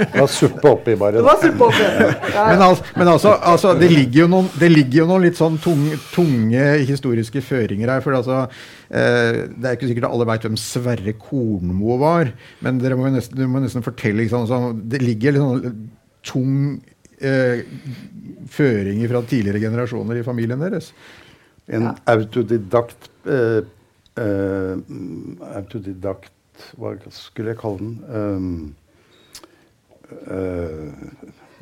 [0.00, 1.20] det var suppe oppi, bare.
[1.20, 1.84] Det var suppe oppi.
[2.34, 2.46] Ja.
[2.48, 6.00] Men, altså, men altså, altså, det, ligger noen, det, ligger jo noen, litt sånn tunge,
[6.10, 8.02] tunge historiske føringer her.
[8.02, 8.40] for altså,
[8.90, 12.34] eh, Det er ikke sikkert alle veit hvem Sverre Kornmo var.
[12.66, 15.86] Men dere må nesten, dere må nesten fortelle liksom, så, Det ligger litt sånn
[16.26, 16.58] tung
[17.22, 17.62] eh,
[18.58, 20.90] føringer fra tidligere generasjoner i familien deres.
[21.70, 23.72] En autodidakt eh, uh,
[24.16, 26.32] autodidakt
[26.80, 27.92] Hva skulle jeg kalle den?
[28.08, 28.72] Um,
[30.30, 30.88] uh,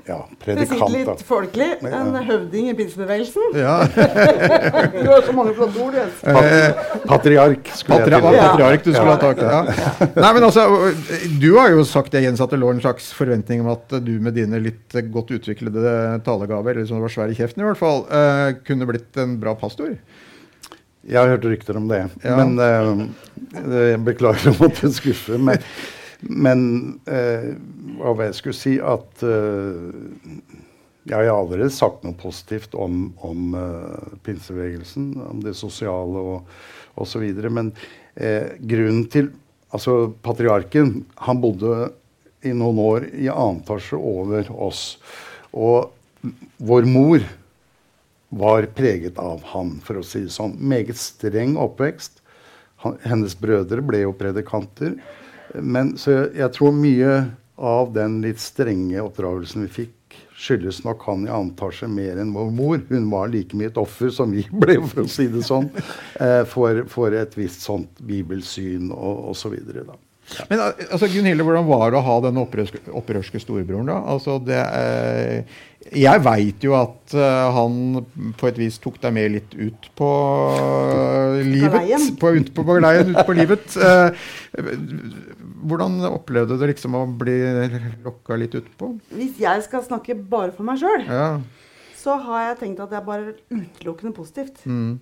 [0.05, 0.93] ja, predikant.
[0.93, 1.67] Det litt folkelig.
[1.89, 2.21] En ja.
[2.27, 3.55] høvding i pinsebevegelsen.
[3.57, 3.89] Ja.
[4.93, 6.19] du har så mange flotte ord, Jens.
[6.29, 6.77] Eh,
[7.09, 7.71] patriark.
[7.89, 9.47] Patri patriark du skulle ha tak i.
[9.49, 9.63] Ja.
[10.27, 10.67] Nei, men altså,
[11.41, 14.13] du har jo sagt det, Jens, at det lå en slags forventning om at du
[14.21, 17.81] med dine litt godt utviklede talegaver, eller som det var svær i kjeften i hvert
[17.81, 19.97] fall, uh, kunne blitt en bra pastor?
[21.05, 22.05] Jeg har hørt rykter om det.
[22.25, 22.37] Ja.
[22.41, 23.05] Men uh,
[23.91, 25.39] Jeg beklager å måtte skuffe.
[25.39, 25.61] Men,
[26.25, 26.63] men
[27.09, 27.51] uh,
[28.01, 29.93] hva var jeg skulle si at uh,
[31.05, 33.57] Jeg har allerede sagt noe positivt om, om
[34.25, 37.27] pinsebevegelsen, om det sosiale og osv.
[37.53, 37.75] Men
[38.65, 39.33] grunnen til
[39.75, 41.89] Altså, patriarken, han bodde
[42.47, 44.83] i noen år i annen etasje over oss.
[45.51, 45.91] Og
[46.63, 47.25] vår mor
[48.39, 50.57] var preget av han, for å si det sånn.
[50.59, 52.22] Meget streng oppvekst.
[52.85, 54.97] Han, hennes brødre ble jo predikanter.
[55.55, 57.12] Men, så jeg, jeg, tror mye
[57.55, 62.51] av den litt strenge oppdragelsen vi fikk, skyldes nok han i antasje mer enn vår
[62.55, 62.82] mor.
[62.89, 65.70] Hun var like mye et offer som vi ble, for å si det sånn,
[66.18, 69.55] eh, for, for, et visst sånt bibelsyn og osv.
[70.25, 70.47] Ja.
[70.49, 73.91] Men altså, Gunhilde, hvordan var det å ha den opprørske, opprørske storebroren?
[73.91, 73.99] da?
[74.14, 75.59] Altså, det, eh,
[75.93, 78.05] jeg veit jo at eh, han
[78.41, 80.11] på et vis tok deg med litt ut på
[80.57, 82.09] uh, livet.
[82.20, 83.68] På, ut på galeien, ut på livet.
[84.55, 84.70] Eh,
[85.66, 87.35] hvordan opplevde du liksom å bli
[88.05, 88.93] lokka litt utpå?
[89.16, 91.27] Hvis jeg skal snakke bare for meg sjøl, ja.
[91.99, 94.62] så har jeg tenkt at det er bare utelukkende positivt.
[94.62, 95.01] Mm.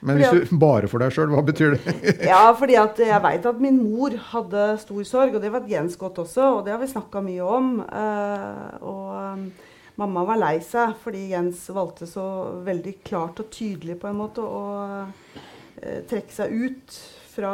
[0.00, 1.94] Men hvis du bare for deg sjøl, hva betyr det?
[2.30, 5.98] ja, fordi at jeg veit at min mor hadde stor sorg, og det vet Jens
[5.98, 7.72] godt også, og det har vi snakka mye om.
[8.86, 9.48] og
[9.98, 12.24] mamma var lei seg fordi Jens valgte så
[12.66, 14.62] veldig klart og tydelig på en måte å
[15.02, 16.98] uh, trekke seg ut
[17.38, 17.52] fra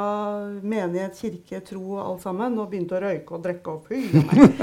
[0.64, 4.00] menighet, kirke, tro og alt sammen, og begynte å røyke og drikke og fy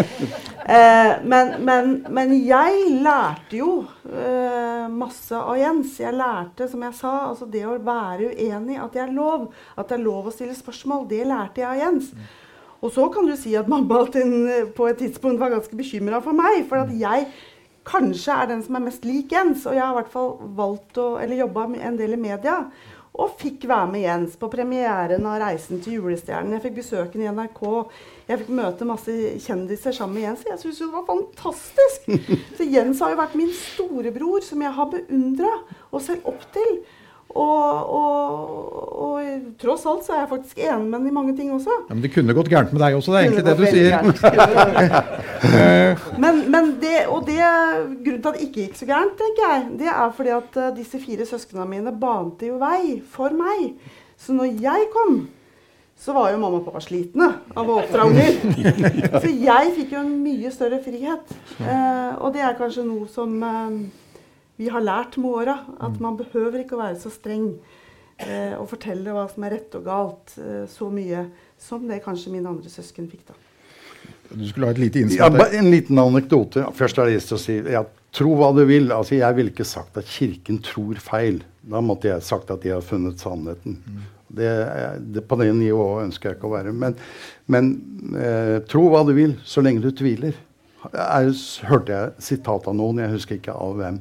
[0.73, 3.75] eh, men, men, men, jeg lærte jo
[4.09, 5.99] eh, masse av Jens.
[6.01, 9.51] Jeg lærte, som jeg sa, altså det å være uenig, at det er lov.
[9.75, 11.05] At det er lov å stille spørsmål.
[11.11, 12.11] Det lærte jeg av Jens.
[12.81, 16.63] Og så kan du si at mamma på et tidspunkt var ganske bekymra for meg.
[16.69, 17.27] For at jeg
[17.87, 19.67] kanskje er den som er mest lik Jens.
[19.69, 22.63] Og jeg har i hvert fall valgt å, eller jobba en del i media.
[23.19, 26.53] Og fikk være med Jens på premieren av 'Reisen til julestjernen'.
[26.55, 27.61] Jeg fikk besøk i NRK.
[28.29, 29.11] Jeg fikk møte masse
[29.43, 30.45] kjendiser sammen med Jens.
[30.47, 32.07] Jeg syns det var fantastisk!
[32.57, 35.51] Så Jens har jo vært min storebror, som jeg har beundra
[35.91, 36.79] og sett opp til.
[37.31, 39.19] Og, og, og,
[39.61, 41.71] tross alt så er jeg faktisk enig med ham i mange ting også.
[41.87, 43.91] Ja, men det kunne gått gærent med deg også, det er egentlig det du sier.
[46.23, 47.39] men, men det, og det,
[48.03, 50.71] grunnen til at det ikke gikk så gærent, tenker jeg, det er fordi at uh,
[50.75, 53.77] disse fire søsknene mine bante jo vei for meg.
[54.19, 55.23] Så når jeg kom,
[56.01, 58.31] så var jo mamma og pappa slitne av å oppdra unger.
[59.21, 61.35] Så jeg fikk jo en mye større frihet.
[61.61, 63.69] Uh, og det er kanskje noe som uh,
[64.61, 67.47] vi har lært med åra at man behøver ikke å være så streng
[68.21, 71.25] eh, og fortelle hva som er rett og galt eh, så mye
[71.61, 73.31] som det kanskje mine andre søsken fikk.
[73.31, 73.39] da.
[74.31, 76.63] Du skulle ha et lite innspill ja, En liten anekdote.
[76.77, 77.81] Først har jeg lyst til å si ja,
[78.15, 78.91] tro hva du vil.
[78.93, 81.41] Altså, jeg ville ikke sagt at Kirken tror feil.
[81.61, 83.81] Da måtte jeg sagt at de har funnet sannheten.
[83.81, 84.05] Mm.
[84.31, 84.51] Det,
[85.17, 86.71] det, på det nivået ønsker jeg ikke å være.
[86.85, 86.95] Men,
[87.51, 87.73] men
[88.15, 90.37] eh, tro hva du vil, så lenge du tviler.
[90.93, 91.35] Jeg,
[91.67, 93.99] hørte jeg sitat av noen, jeg husker ikke av hvem.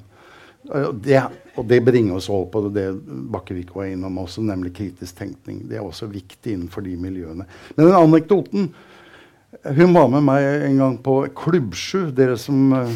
[1.03, 1.23] Det,
[1.59, 2.87] og det bringer oss over på det
[3.33, 5.65] Bakkevik var innom også, nemlig kritisk tenkning.
[5.69, 7.47] Det er også viktig innenfor de miljøene.
[7.75, 8.71] Men den anekdoten
[9.67, 12.13] Hun var med meg en gang på Klubbsju.
[12.15, 12.93] Dere som uh,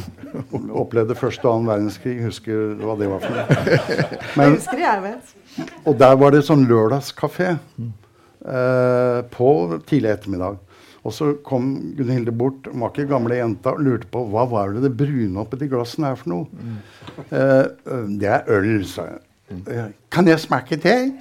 [0.70, 3.78] opplevde første og annen verdenskrig, husker hva det var for noe?
[4.38, 5.34] Men, husker jeg vet.
[5.82, 9.50] Og der var det sånn lørdagskafé uh, på
[9.90, 10.62] tidlig ettermiddag.
[11.04, 14.72] Og så kom Gunhilde bort, hun var ikke gamle jenta, og lurte på hva var
[14.72, 16.48] det det brune oppi de glassene er for noe.
[16.56, 16.78] Mm.
[17.28, 19.22] Eh, det er øl, sa jeg.
[19.52, 21.12] Uh, kan jeg smake det?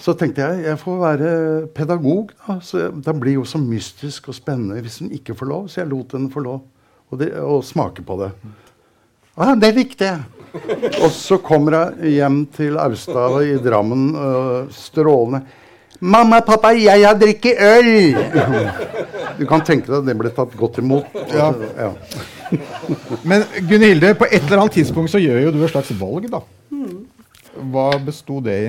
[0.00, 1.32] Så tenkte jeg jeg får være
[1.76, 2.32] pedagog.
[2.46, 5.68] Da så Det blir jo så mystisk og spennende hvis hun ikke får lov.
[5.68, 6.62] Så jeg lot henne få lov
[7.10, 8.30] og, det, og smake på det.
[9.36, 10.24] Ah, det likte jeg.
[11.04, 15.44] Og så kommer jeg hjem til Austad i Drammen, uh, strålende.
[16.00, 18.16] 'Mamma, pappa, jeg har drukket øl!'
[19.38, 21.04] Du kan tenke deg at det ble tatt godt imot.
[21.32, 21.52] Ja.
[21.76, 21.92] Ja.
[23.24, 26.40] Men Gunhilde, på et eller annet tidspunkt så gjør jo du et slags valg, da.
[27.56, 28.68] Hva besto det i?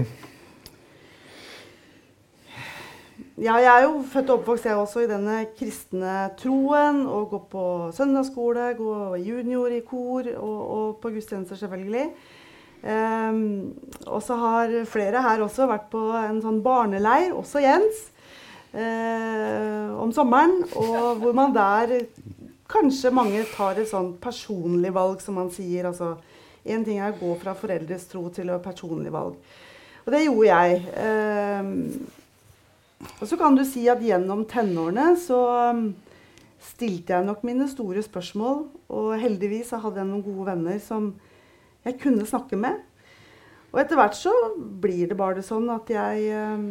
[3.37, 7.03] Ja, jeg er jo født og oppvokst jeg også i denne kristne troen.
[7.05, 12.07] Og går på søndagsskole, går junior i kor og, og på gudstjenester, selvfølgelig.
[12.83, 13.73] Um,
[14.05, 18.03] og så har flere her også vært på en sånn barneleir, også Jens,
[18.75, 20.61] uh, om sommeren.
[20.77, 21.97] Og hvor man der
[22.71, 25.89] kanskje mange tar et sånn personlig valg, som man sier.
[25.89, 26.15] Altså
[26.67, 29.37] én ting er å gå fra foreldres tro til et personlig valg.
[30.05, 30.71] Og det gjorde jeg.
[31.03, 32.07] Um,
[33.19, 35.39] og så kan du si at gjennom tenårene så
[35.75, 35.89] um,
[36.63, 38.63] stilte jeg nok mine store spørsmål.
[38.95, 41.11] Og heldigvis hadde jeg noen gode venner som
[41.85, 42.79] jeg kunne snakke med.
[43.73, 46.67] Og etter hvert så blir det bare sånn at jeg um,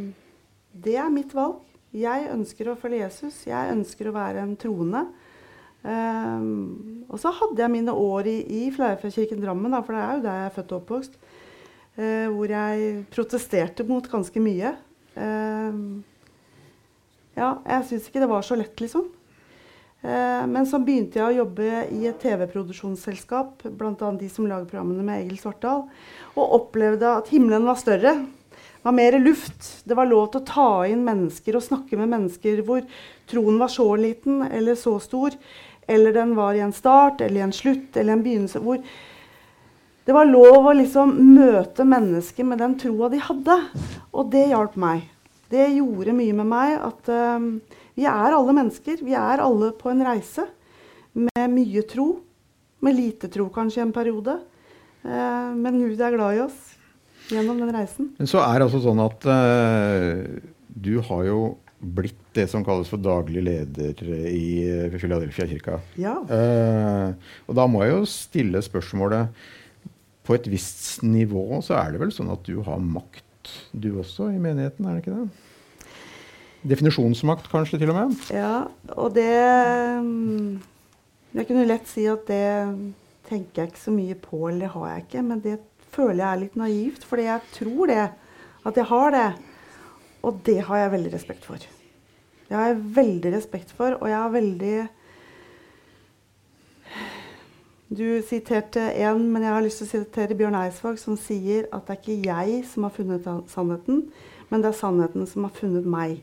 [0.72, 1.62] Det er mitt valg.
[1.96, 3.44] Jeg ønsker å følge Jesus.
[3.48, 5.07] Jeg ønsker å være en troende.
[5.86, 10.16] Um, og så hadde jeg mine år i, i Fleirfjellkirken Drammen, da, for det er
[10.16, 11.14] jo der jeg er født og oppvokst,
[12.00, 14.74] uh, hvor jeg protesterte mot ganske mye.
[15.14, 16.02] Uh,
[17.36, 19.07] ja, jeg syns ikke det var så lett, liksom.
[20.03, 24.11] Eh, men så begynte jeg å jobbe i et TV-produksjonsselskap, bl.a.
[24.20, 25.86] de som lager programmene med Egil Svartdal,
[26.36, 28.14] og opplevde at himmelen var større.
[28.53, 29.72] Det var mer luft.
[29.88, 32.84] Det var lov til å ta inn mennesker og snakke med mennesker hvor
[33.26, 35.34] troen var så liten eller så stor,
[35.90, 38.62] eller den var i en start eller i en slutt eller en begynnelse.
[38.62, 38.82] hvor
[40.07, 43.57] det var lov å liksom møte mennesker med den troa de hadde.
[44.14, 45.01] Og det hjalp meg.
[45.51, 47.49] Det gjorde mye med meg at uh,
[47.97, 49.01] vi er alle mennesker.
[49.05, 50.47] Vi er alle på en reise
[51.16, 52.09] med mye tro.
[52.84, 54.36] Med lite tro kanskje en periode.
[55.07, 56.59] Uh, men Gud er glad i oss
[57.30, 58.11] gjennom den reisen.
[58.18, 60.26] Men så er det altså sånn at uh,
[60.68, 61.40] du har jo
[61.76, 65.78] blitt det som kalles for daglig leder i Philadelphia-kirka.
[66.01, 66.14] Ja.
[67.47, 69.28] og da må jeg jo stille spørsmålet
[70.24, 73.24] På et visst nivå så er det vel sånn at du har makt
[73.72, 75.45] du også i menigheten, er det ikke det?
[76.66, 78.14] Definisjonsmakt kanskje til og med?
[78.34, 79.30] Ja, og det
[80.02, 80.56] mm,
[81.36, 82.46] Jeg kunne lett si at det
[83.28, 85.22] tenker jeg ikke så mye på, eller det har jeg ikke.
[85.26, 85.56] Men det
[85.92, 88.04] føler jeg er litt naivt, fordi jeg tror det.
[88.66, 89.30] At jeg har det.
[90.26, 91.66] Og det har jeg veldig respekt for.
[92.46, 94.76] Det har jeg veldig respekt for, og jeg har veldig
[97.86, 101.86] du siterte én, men jeg har lyst til å sitere Bjørn Eidsvåg, som sier at
[101.86, 104.00] det er ikke jeg som har funnet sannheten,
[104.50, 106.16] men det er sannheten som har funnet meg.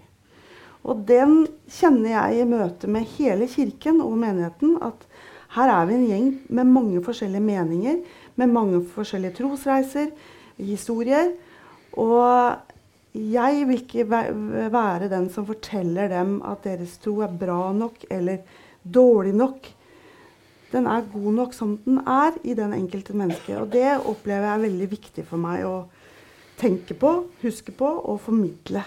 [0.84, 4.76] Og den kjenner jeg i møte med hele kirken og menigheten.
[4.84, 5.06] At
[5.56, 8.02] her er vi en gjeng med mange forskjellige meninger,
[8.36, 10.12] med mange forskjellige trosreiser,
[10.58, 11.32] historier.
[11.94, 12.58] Og
[13.14, 18.44] jeg vil ikke være den som forteller dem at deres tro er bra nok eller
[18.84, 19.72] dårlig nok
[20.74, 23.58] den er god nok som den er i den enkelte mennesket.
[23.62, 25.76] Og det opplever jeg er veldig viktig for meg å
[26.58, 27.12] tenke på,
[27.44, 28.82] huske på og formidle.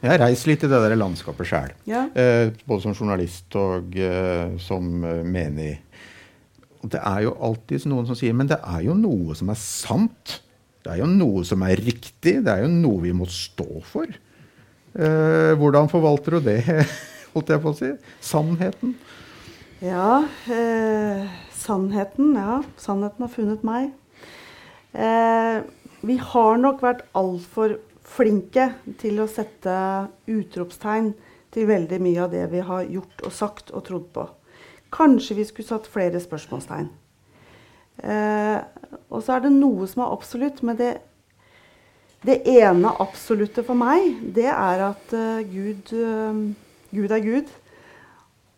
[0.00, 1.72] Jeg har reist litt i det der landskapet sjøl.
[1.88, 2.06] Ja.
[2.16, 5.72] Eh, både som journalist og eh, som eh, menig.
[6.84, 9.60] Og det er jo alltid noen som sier men det er jo noe som er
[9.60, 10.38] sant.
[10.84, 12.38] Det er jo noe som er riktig.
[12.44, 14.08] Det er jo noe vi må stå for.
[14.94, 16.60] Eh, hvordan forvalter du det,
[17.34, 17.88] holdt jeg på å si?
[18.22, 18.92] Sannheten?
[19.84, 20.22] Ja,
[20.52, 21.24] eh,
[21.56, 22.36] sannheten.
[22.36, 23.90] Ja, sannheten har funnet meg.
[24.94, 25.64] Eh,
[26.04, 27.78] vi har nok vært altfor
[28.14, 29.74] flinke til å sette
[30.30, 31.12] utropstegn
[31.54, 34.26] til veldig mye av det vi har gjort og sagt og trodd på.
[34.94, 36.88] Kanskje vi skulle satt flere spørsmålstegn.
[38.02, 38.58] Eh,
[39.10, 40.92] og så er det noe som er absolutt, men det,
[42.26, 46.40] det ene absolutte for meg, det er at uh, Gud, uh,
[46.94, 47.52] Gud er Gud.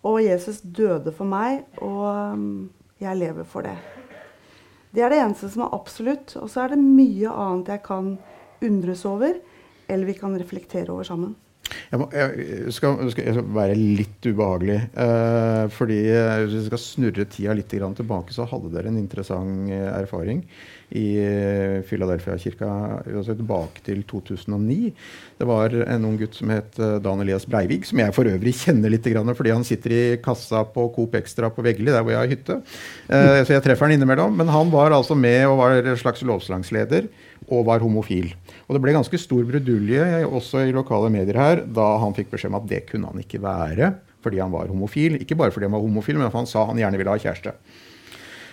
[0.06, 2.68] Og Jesus døde for meg, og um,
[3.02, 3.74] jeg lever for det.
[4.94, 6.36] Det er det eneste som er absolutt.
[6.38, 8.12] Og så er det mye annet jeg kan
[8.64, 9.34] undres over,
[9.86, 11.34] eller vi kan reflektere over sammen.
[11.66, 14.78] Jeg, må, jeg, skal, jeg, skal, være litt ubehagelig.
[15.02, 19.70] Eh, fordi eh, Hvis vi skal snurre tida litt tilbake, så hadde dere en interessant
[19.70, 20.44] eh, erfaring
[20.94, 22.70] i eh, Philadelphia-kirka
[23.26, 24.92] tilbake til 2009.
[25.38, 28.92] Det var en ung gutt som het Dan Elias Breivik, som jeg for øvrig kjenner
[28.92, 32.32] litt fordi han sitter i kassa på Coop Extra på Veggli, der hvor jeg har
[32.32, 32.60] hytte.
[33.08, 34.36] Eh, så jeg treffer han innimellom.
[34.38, 37.06] Men han var altså med og var en slags lovslagsleder
[37.46, 38.32] og var homofil.
[38.66, 42.52] Og det ble ganske stor brudulje også i lokale medier her da han fikk beskjed
[42.52, 43.94] om at det kunne han ikke være
[44.26, 45.20] fordi han var homofil.
[45.22, 47.52] Ikke bare fordi han var homofil, men fordi han sa han gjerne ville ha kjæreste.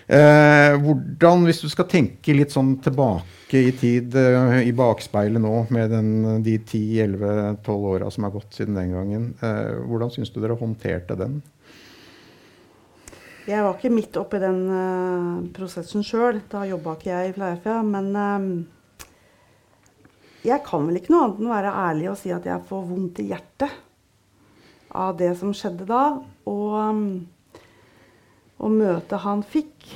[0.03, 5.53] Eh, hvordan, hvis du skal tenke litt sånn tilbake i tid, eh, i bakspeilet nå,
[5.73, 6.09] med den,
[6.43, 11.17] de 10-11-12 åra som har gått siden den gangen, eh, hvordan syns du dere håndterte
[11.19, 11.39] den?
[13.43, 16.39] Jeg var ikke midt oppi den uh, prosessen sjøl.
[16.47, 17.81] Da jobba ikke jeg i Fleifja.
[17.83, 19.07] Men uh,
[20.47, 23.19] jeg kan vel ikke noe annet enn være ærlig og si at jeg får vondt
[23.19, 23.75] i hjertet
[24.95, 26.03] av det som skjedde da.
[26.47, 27.03] Og, um,
[28.63, 29.91] og møtet han fikk.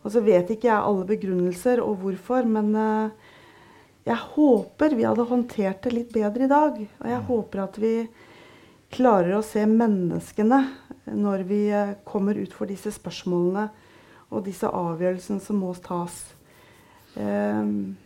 [0.00, 3.34] Og så vet ikke jeg alle begrunnelser og hvorfor, men uh,
[4.08, 6.80] jeg håper vi hadde håndtert det litt bedre i dag.
[6.80, 7.94] Og jeg håper at vi
[8.94, 10.62] klarer å se menneskene
[11.12, 13.68] når vi eh, kommer ut for disse spørsmålene
[14.28, 16.20] og disse avgjørelsene som må tas.
[17.16, 17.96] Um,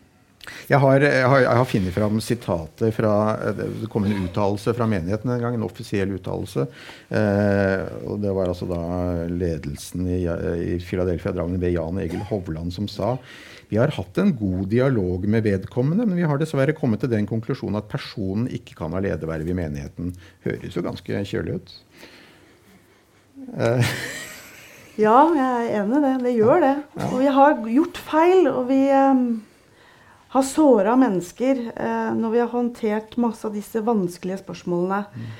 [0.67, 4.89] jeg har, jeg, har, har, funnet fram sitater fra eh, Det kom en uttalelse fra
[4.91, 5.59] menigheten en gang.
[5.59, 6.67] En offisiell uttalelse.
[7.11, 8.83] Eh, og Det var altså da
[9.31, 13.17] ledelsen i, i Philadelphia Drammen ved Jan Egil Hovland som sa
[13.73, 17.25] vi har hatt en god dialog med vedkommende, men vi har dessverre kommet til den
[17.25, 20.11] konklusjonen at personen ikke kan ha lederverv i menigheten.
[20.45, 21.79] Høres jo ganske kjølig ut.
[23.57, 23.81] Uh.
[25.01, 26.11] Ja, jeg er enig i det.
[26.21, 26.75] Det gjør det.
[27.07, 28.49] Og vi har gjort feil.
[28.51, 29.23] Og vi um,
[30.35, 34.99] har såra mennesker uh, når vi har håndtert masse av disse vanskelige spørsmålene.
[35.09, 35.31] Mm.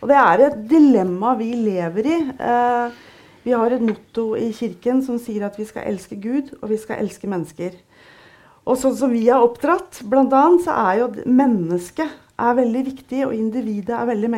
[0.00, 2.16] Og det er et dilemma vi lever i.
[2.40, 3.04] Uh,
[3.44, 6.78] vi har et motto i kirken som sier at vi skal elske Gud, og vi
[6.80, 7.76] skal elske mennesker.
[8.64, 13.34] Og sånn som vi er oppdratt, annet, så er jo mennesket er veldig viktig, og
[13.36, 14.30] individet er veldig,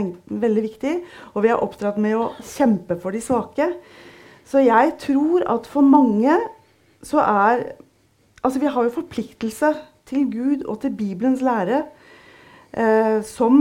[0.42, 0.94] veldig, viktig.
[1.34, 3.70] Og vi er oppdratt med å kjempe for de svake.
[4.46, 6.38] Så jeg tror at for mange
[7.02, 7.68] så er
[8.46, 9.72] Altså, vi har jo forpliktelse
[10.06, 11.80] til Gud og til Bibelens lære.
[12.70, 13.56] Eh, som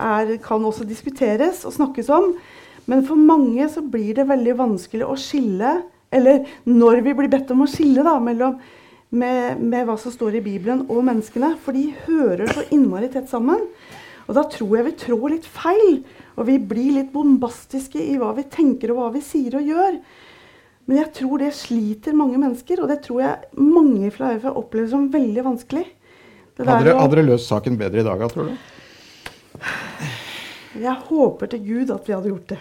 [0.00, 2.30] er, kan også diskuteres og snakkes om.
[2.88, 7.52] Men for mange så blir det veldig vanskelig å skille, eller når vi blir bedt
[7.54, 8.56] om å skille da, mellom
[9.10, 11.54] med, med, hva som står i Bibelen og menneskene.
[11.62, 13.66] For de hører så innmari tett sammen.
[14.28, 16.00] Og da tror jeg vi trår litt feil.
[16.38, 20.00] Og vi blir litt bombastiske i hva vi tenker og hva vi sier og gjør.
[20.90, 24.90] Men jeg tror det sliter mange mennesker, og det tror jeg mange fra Flaifa opplever
[24.90, 25.84] som veldig vanskelig.
[26.60, 28.56] Hadde dere løst saken bedre i dag, tror du?
[30.78, 32.60] Jeg håper til Gud at vi hadde gjort det.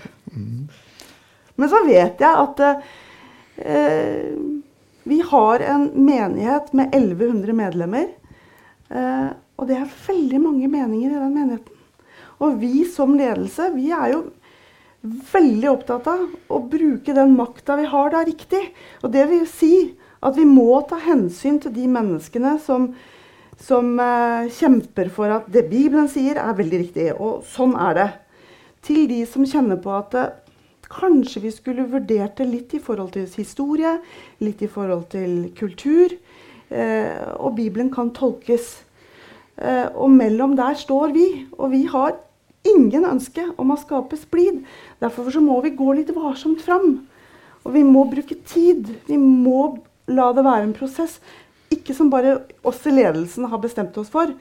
[1.59, 2.63] Men så vet jeg at
[3.59, 4.31] eh,
[5.09, 8.07] vi har en menighet med 1100 medlemmer.
[8.89, 9.29] Eh,
[9.59, 11.75] og det er veldig mange meninger i den menigheten.
[12.39, 14.21] Og vi som ledelse, vi er jo
[15.03, 18.63] veldig opptatt av å bruke den makta vi har, da riktig.
[19.03, 19.73] Og det vil si
[20.23, 22.89] at vi må ta hensyn til de menneskene som,
[23.59, 27.09] som eh, kjemper for at det Bibelen sier, er veldig riktig.
[27.19, 28.09] Og sånn er det.
[28.85, 30.15] Til de som kjenner på at
[30.89, 33.99] Kanskje vi skulle vurdert det litt i forhold til historie,
[34.41, 36.15] litt i forhold til kultur.
[36.69, 38.79] Eh, og Bibelen kan tolkes.
[39.61, 41.27] Eh, og mellom der står vi.
[41.59, 42.17] Og vi har
[42.65, 44.63] ingen ønske om å skape splid.
[45.01, 47.05] Derfor så må vi gå litt varsomt fram.
[47.63, 48.89] Og vi må bruke tid.
[49.05, 49.77] Vi må
[50.09, 51.19] la det være en prosess.
[51.73, 54.31] Ikke som bare oss i ledelsen har bestemt oss for,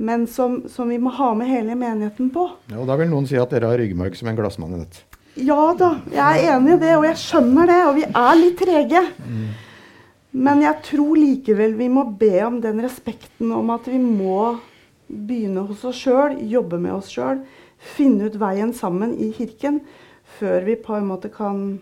[0.00, 2.46] men som, som vi må ha med hele menigheten på.
[2.72, 5.02] Ja, og Da vil noen si at dere har ryggmarg som en nett.
[5.38, 7.80] Ja da, jeg er enig i det, og jeg skjønner det.
[7.86, 9.04] Og vi er litt trege.
[9.20, 9.44] Mm.
[10.30, 14.58] Men jeg tror likevel vi må be om den respekten om at vi må
[15.10, 17.42] begynne hos oss sjøl, jobbe med oss sjøl,
[17.96, 19.80] finne ut veien sammen i kirken,
[20.38, 21.80] før vi på en måte kan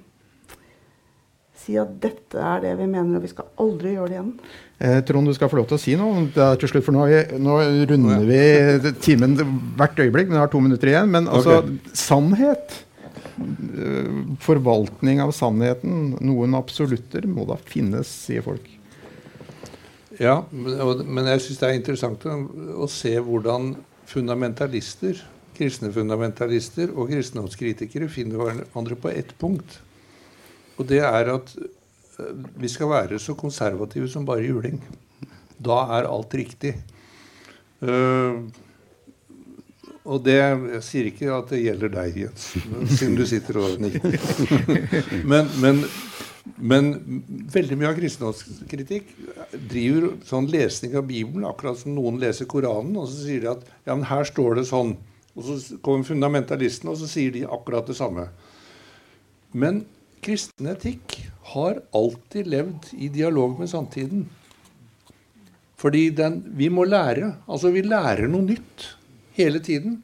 [1.59, 4.33] si at dette er det vi mener, og vi skal aldri gjøre det igjen.
[4.79, 6.95] Eh, Trond, du skal få lov til å si noe det er til slutt, for
[6.95, 7.07] nå,
[7.43, 7.55] nå
[7.91, 9.35] runder vi timen
[9.79, 10.29] hvert øyeblikk.
[10.31, 11.11] Men vi har to minutter igjen.
[11.15, 11.97] Men altså, okay.
[11.99, 12.85] sannhet
[14.43, 16.17] forvaltning av sannheten.
[16.25, 18.67] Noen absolutter må da finnes, sier folk.
[20.19, 23.75] Ja, men jeg syns det er interessant å se hvordan
[24.09, 25.21] fundamentalister,
[25.59, 29.81] kristne fundamentalister og kristendomskritikere finner hverandre på ett punkt.
[30.79, 31.71] Og det er at eh,
[32.59, 34.81] vi skal være så konservative som bare juling.
[35.59, 36.75] Da er alt riktig.
[37.83, 38.49] Uh,
[40.09, 42.47] og det, Jeg sier ikke at det gjelder deg, Jens,
[42.97, 44.15] siden du sitter og nikker.
[45.31, 45.83] Men, men,
[46.57, 46.87] men,
[47.53, 49.11] veldig mye av kristendomskritikk
[49.69, 53.67] driver sånn lesning av Bibelen, akkurat som noen leser Koranen, og så sier de at
[53.85, 54.95] ja, men her står det sånn.
[55.37, 58.31] Og så kommer fundamentalistene, og så sier de akkurat det samme.
[59.53, 59.85] Men
[60.25, 61.19] kristen etikk
[61.55, 64.27] har alltid levd i dialog med samtiden.
[65.79, 67.33] Fordi den, vi må lære.
[67.47, 68.87] Altså, vi lærer noe nytt
[69.39, 70.01] hele tiden.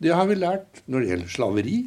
[0.00, 1.78] Det har vi lært når det gjelder slaveri.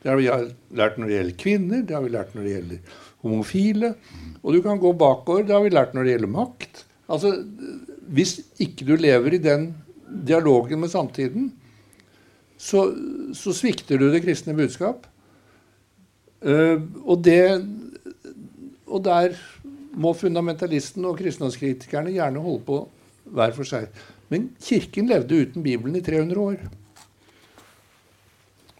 [0.00, 0.28] Det har vi
[0.76, 3.92] lært når det gjelder kvinner, det har vi lært når det gjelder homofile.
[4.40, 5.44] Og du kan gå bakover.
[5.44, 6.84] Det har vi lært når det gjelder makt.
[7.10, 7.34] Altså,
[8.10, 9.70] Hvis ikke du lever i den
[10.26, 11.52] dialogen med samtiden,
[12.60, 12.90] så,
[13.36, 15.06] så svikter du det kristne budskap.
[16.40, 17.40] Uh, og, det,
[18.86, 19.36] og der
[20.00, 22.80] må fundamentalisten og kristendomskritikerne gjerne holde på
[23.30, 23.90] hver for seg.
[24.30, 26.60] Men Kirken levde uten Bibelen i 300 år.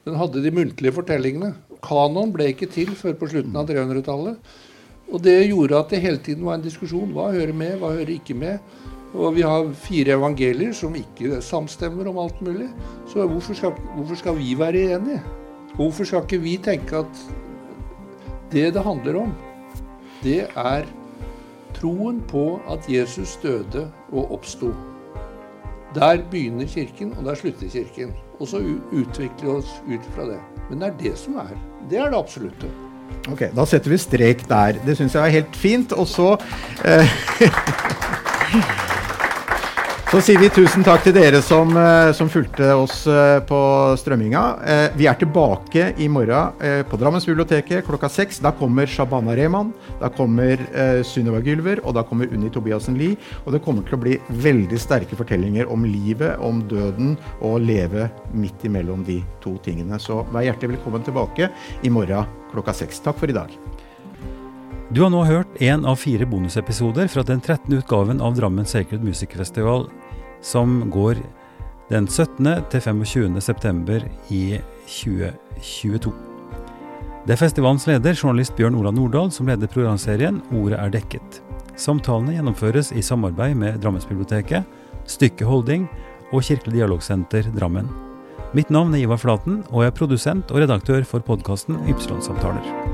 [0.07, 1.53] Den hadde de muntlige fortellingene.
[1.85, 4.39] Kanon ble ikke til før på slutten av 300-tallet.
[5.11, 7.11] Og det gjorde at det hele tiden var en diskusjon.
[7.15, 8.63] Hva hører med, hva hører ikke med?
[9.11, 12.69] Og vi har fire evangelier som ikke samstemmer om alt mulig.
[13.11, 15.23] Så hvorfor skal, hvorfor skal vi være enige?
[15.75, 17.25] Hvorfor skal ikke vi tenke at
[18.53, 19.35] det det handler om,
[20.23, 20.89] det er
[21.77, 24.73] troen på at Jesus døde og oppsto.
[25.95, 28.13] Der begynner Kirken, og der slutter Kirken.
[28.41, 28.61] Og så
[28.93, 30.39] utvikler vi oss ut fra det.
[30.69, 31.57] Men det er det som er.
[31.91, 32.71] Det er det absolutte.
[33.29, 34.79] Ok, Da setter vi strek der.
[34.87, 35.93] Det syns jeg er helt fint.
[35.93, 36.37] Og så
[36.87, 37.11] eh,
[40.11, 43.59] Så sier vi tusen takk til dere som, eh, som fulgte oss eh, på
[43.95, 44.41] strømminga.
[44.67, 46.51] Eh, vi er tilbake i morgen
[46.91, 48.41] på Drammensbiblioteket klokka seks.
[48.43, 50.59] Da kommer Shabana Rehman, da kommer
[51.07, 53.15] Sunniva Gylver, og da kommer Unni Tobiassen Lie.
[53.45, 58.09] Og det kommer til å bli veldig sterke fortellinger om livet, om døden, og leve
[58.35, 60.01] midt imellom de to tingene.
[60.03, 61.53] Så vær hjertelig velkommen tilbake
[61.87, 62.99] i morgen klokka seks.
[63.07, 63.55] Takk for i dag.
[64.91, 67.79] Du har nå hørt én av fire bonusepisoder fra den 13.
[67.79, 69.87] utgaven av Drammen Sacred Music Festival
[70.43, 71.21] som går
[71.91, 72.47] den 17.
[72.71, 73.41] til 25.
[73.43, 76.13] september i 2022.
[77.27, 81.41] Det er festivalens leder, journalist Bjørn Ola Nordahl, som leder programserien Ordet er dekket.
[81.77, 84.65] Samtalene gjennomføres i samarbeid med Drammensbiblioteket,
[85.11, 85.89] Stykke Holding
[86.33, 87.91] og Kirkelig dialogsenter Drammen.
[88.57, 92.90] Mitt navn er Ivar Flaten, og jeg er produsent og redaktør for podkasten Ypsilon-samtaler.